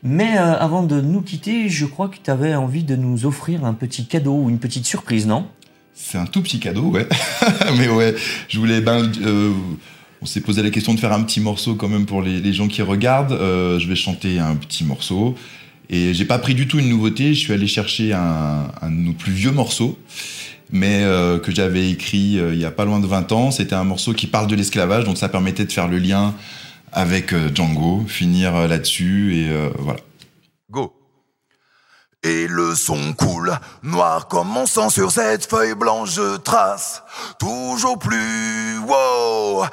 [0.03, 3.63] Mais euh, avant de nous quitter, je crois que tu avais envie de nous offrir
[3.63, 5.47] un petit cadeau ou une petite surprise, non?
[5.93, 7.07] C'est un tout petit cadeau, ouais.
[7.77, 8.15] Mais ouais,
[8.49, 8.81] je voulais.
[8.81, 9.53] Ben, euh,
[10.21, 12.67] on s'est posé la question de faire un petit morceau quand même pour les, gens
[12.67, 13.31] qui regardent.
[13.31, 15.35] Euh, je vais chanter un petit morceau.
[15.89, 17.33] Et j'ai pas pris du tout une nouveauté.
[17.33, 19.97] Je suis allé chercher un, de nos plus vieux morceaux,
[20.71, 23.51] mais euh, que j'avais écrit euh, il y a pas loin de 20 ans.
[23.51, 26.33] C'était un morceau qui parle de l'esclavage, donc ça permettait de faire le lien
[26.91, 29.99] avec euh, Django, finir là-dessus et voilà.
[30.69, 30.96] Go.
[32.23, 37.03] Et le son coule, noir comme mon sang sur cette feuille blanche, je trace
[37.39, 39.63] toujours plus wow.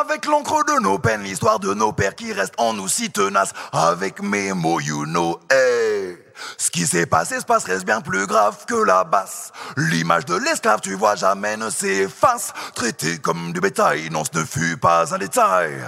[0.00, 3.52] Avec l'encre de nos peines, l'histoire de nos pères qui reste en nous si tenace.
[3.72, 6.16] Avec mes mots, you know, hey.
[6.56, 9.52] Ce qui s'est passé se passerait bien plus grave que la basse.
[9.76, 12.54] L'image de l'esclave, tu vois, jamais ne s'efface.
[12.74, 15.84] Traité comme du bétail, non, ce ne fut pas un détail.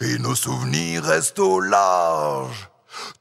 [0.00, 2.70] Et nos souvenirs restent au large.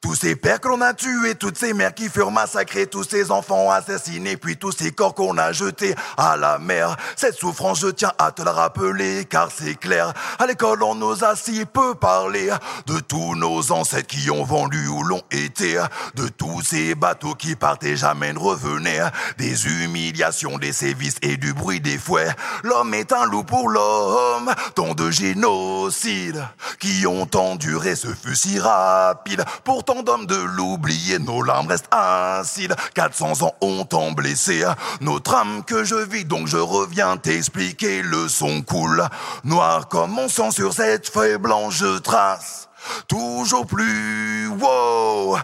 [0.02, 3.32] Tous ces pères que l'on a tués, toutes ces mères qui furent massacrées, tous ces
[3.32, 6.96] enfants assassinés, puis tous ces corps qu'on a jetés à la mer.
[7.16, 10.14] Cette souffrance, je tiens à te la rappeler, car c'est clair.
[10.40, 12.50] À l'école, on nous a si peu parlé
[12.86, 15.82] de tous nos ancêtres qui ont vendu ou l'ont été,
[16.16, 19.02] de tous ces bateaux qui partaient jamais ne revenaient,
[19.38, 22.34] des humiliations, des sévices et du bruit des fouets.
[22.64, 26.44] L'homme est un loup pour l'homme, tant de génocides
[26.80, 29.44] qui ont enduré ce fut si rapide.
[29.68, 32.74] Pourtant d'hommes de l'oublier, nos larmes restent acides.
[32.94, 34.64] 400 ans ont tant blessé
[35.02, 38.02] notre âme que je vis, donc je reviens t'expliquer.
[38.02, 39.04] Le son coule,
[39.44, 42.67] noir comme mon sang sur cette feuille blanche, je trace.
[43.08, 45.38] Toujours plus wow.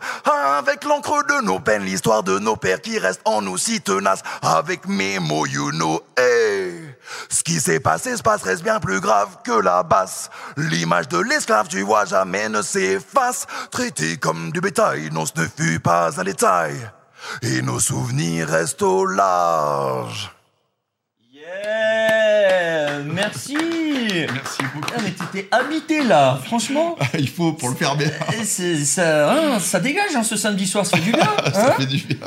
[0.58, 4.22] Avec l'encre de nos peines L'histoire de nos pères qui reste en nous si tenace
[4.42, 6.96] Avec mes mots you know hey.
[7.30, 10.30] Ce qui s'est passé se passerait bien plus grave que la basse.
[10.58, 13.46] L'image de l'esclave tu vois jamais ne s'efface.
[13.72, 16.76] Traité comme du bétail Non ce ne fut pas un détail.
[17.42, 20.33] Et nos souvenirs restent au large
[21.62, 23.56] Yeah Merci
[24.34, 24.94] Merci beaucoup.
[24.96, 28.10] Ah, mais t'étais habité là, franchement Il faut pour le faire bien.
[28.44, 31.86] Ça, hein, ça dégage hein, ce samedi soir, ça fait du bien Ça hein fait
[31.86, 32.18] du bien.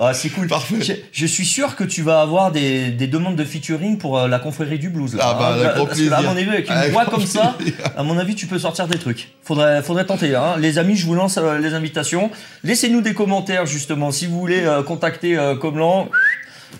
[0.00, 0.46] Ah, c'est cool.
[0.46, 0.76] Parfait.
[0.80, 4.28] Je, je suis sûr que tu vas avoir des, des demandes de featuring pour euh,
[4.28, 5.14] la confrérie du blues.
[5.16, 5.60] Là, Ah bah, hein.
[5.60, 7.58] avec grand Parce que là, à mon avis, avec une Avec voix comme ça,
[7.96, 9.32] à mon avis, tu peux sortir des trucs.
[9.42, 10.36] Faudrait, faudrait tenter.
[10.36, 10.54] Hein.
[10.58, 12.30] Les amis, je vous lance euh, les invitations.
[12.62, 14.12] Laissez-nous des commentaires, justement.
[14.12, 16.08] Si vous voulez euh, contacter Comlan,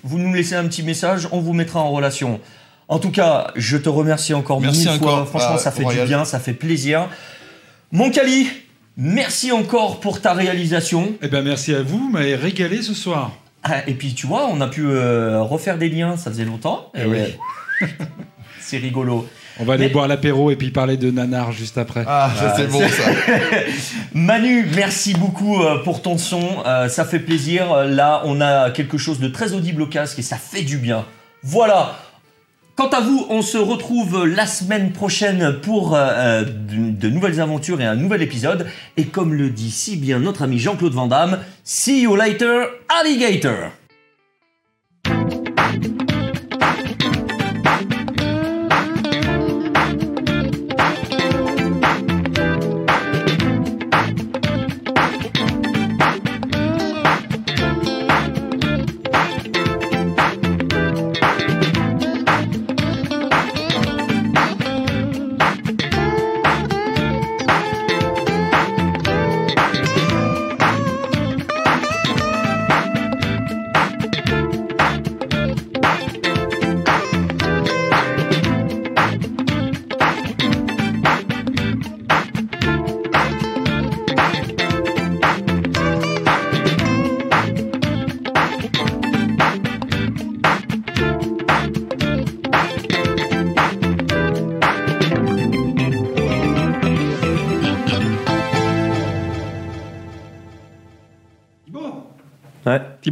[0.03, 2.41] vous nous laissez un petit message, on vous mettra en relation.
[2.89, 5.27] En tout cas, je te remercie encore Merci mille fois.
[5.27, 7.09] Franchement, Ah, ça fait du bien, ça fait plaisir.
[7.93, 8.49] Mon Cali,
[8.97, 11.13] merci encore pour ta réalisation.
[11.23, 13.33] Eh ben merci à vous, vous m'avez régalé ce soir.
[13.63, 16.91] Ah, et puis tu vois, on a pu euh, refaire des liens, ça faisait longtemps.
[16.95, 17.19] Eh Et, oui.
[17.83, 17.87] euh,
[18.61, 19.29] C'est rigolo.
[19.61, 22.05] On va aller boire l'apéro et puis parler de nanar juste après.
[22.07, 23.11] Ah, ça c'est bon ça.
[24.15, 26.63] Manu, merci beaucoup euh, pour ton son.
[26.67, 27.85] Euh, ça fait plaisir.
[27.85, 31.05] Là, on a quelque chose de très audible au casque et ça fait du bien.
[31.43, 31.99] Voilà.
[32.79, 37.41] Quant à vous, on se retrouve la semaine prochaine pour euh, euh, de, de nouvelles
[37.41, 38.69] aventures et un nouvel épisode.
[38.97, 42.67] Et comme le dit si bien notre ami Jean-Claude Van Damme, see you later,
[43.01, 43.73] alligator.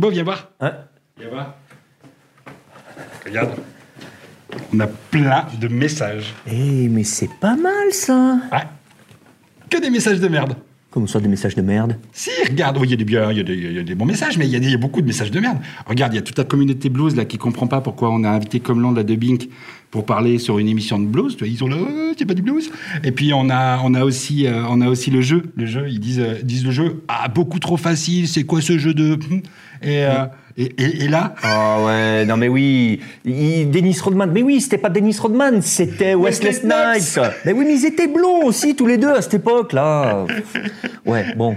[0.07, 0.51] Thibaut, viens voir.
[0.61, 0.73] Ouais.
[1.19, 1.55] Viens voir.
[3.25, 3.51] Regarde.
[4.73, 6.35] On a plein de messages.
[6.47, 8.39] Eh, mais c'est pas mal ça.
[8.53, 8.67] Ouais.
[9.69, 10.55] Que des messages de merde.
[10.97, 14.07] Comment ça, des messages de merde Si, regarde, il y y y a des bons
[14.07, 15.59] messages, mais il y, a beaucoup de messages de merde.
[15.85, 18.31] Regarde, il y a toute la communauté blues là qui comprend pas pourquoi on a
[18.31, 19.51] invité Comland de Bink
[19.91, 21.37] pour parler sur une émission de blues.
[21.43, 22.71] Ils sont là, Euh, c'est pas du blues.
[23.05, 25.43] Et puis on a, on a aussi, euh, on a aussi le jeu.
[25.55, 28.27] Le jeu, ils disent, euh, le jeu, ah beaucoup trop facile.
[28.27, 29.19] C'est quoi ce jeu de
[29.83, 30.25] et, euh,
[30.57, 34.79] et, et- et là, Ah ouais, non mais oui, il- Dennis Rodman, mais oui, c'était
[34.79, 36.53] pas Dennis Rodman, c'était Wesley.
[36.53, 37.23] Snipes.
[37.45, 40.25] Mais oui, mais ils étaient blonds aussi tous les deux à cette époque-là.
[41.05, 41.57] Ouais, bon,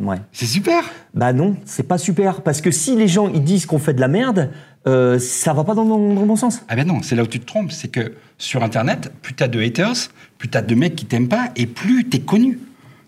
[0.00, 0.16] ouais.
[0.32, 0.82] c'est super.
[1.14, 4.00] Bah non, c'est pas super, parce que si les gens ils disent qu'on fait de
[4.00, 4.50] la merde,
[4.86, 6.62] euh, ça va pas dans, dans- dans le bon sens.
[6.68, 9.48] Ah ben non, c'est là où tu te trompes, c'est que sur Internet, plus t'as
[9.48, 9.94] de haters,
[10.38, 12.58] plus t'as de mecs qui t'aiment pas, et plus t'es connu.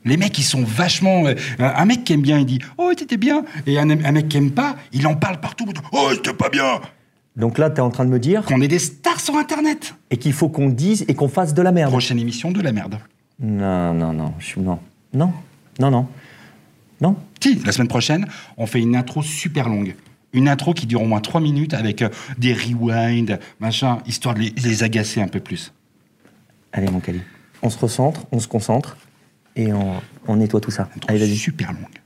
[0.05, 1.27] Les mecs, ils sont vachement...
[1.27, 4.29] euh, un mec qui aime bien, il dit «Oh, t'étais bien!» Et un, un mec
[4.29, 5.67] qui aime pas, il en parle partout.
[5.93, 6.81] «Oh, c'était pas bien
[7.37, 10.17] Donc là, t'es en train de me!» dire Qu'on est des stars sur Internet et
[10.17, 11.91] qu'il faut qu'on dise et qu'on fasse de la merde.
[11.91, 12.99] Prochaine émission de la merde.
[13.41, 14.81] Non, non, non, je suis non,
[15.15, 15.33] non,
[15.79, 16.09] non, non,
[17.01, 17.17] non.
[17.41, 18.27] Si, la semaine prochaine,
[18.57, 19.95] on fait une intro super longue.
[20.33, 24.41] Une intro qui dure au moins 3 minutes avec euh, des rewinds, machin, histoire de
[24.41, 25.73] les, les agacer un peu plus.
[26.73, 27.21] Allez, mon Cali,
[27.63, 28.97] on se recentre, on se concentre
[29.59, 30.89] et on, on nettoie tout ça.
[31.09, 31.37] Allez, vas-y.
[31.37, 31.98] super longue.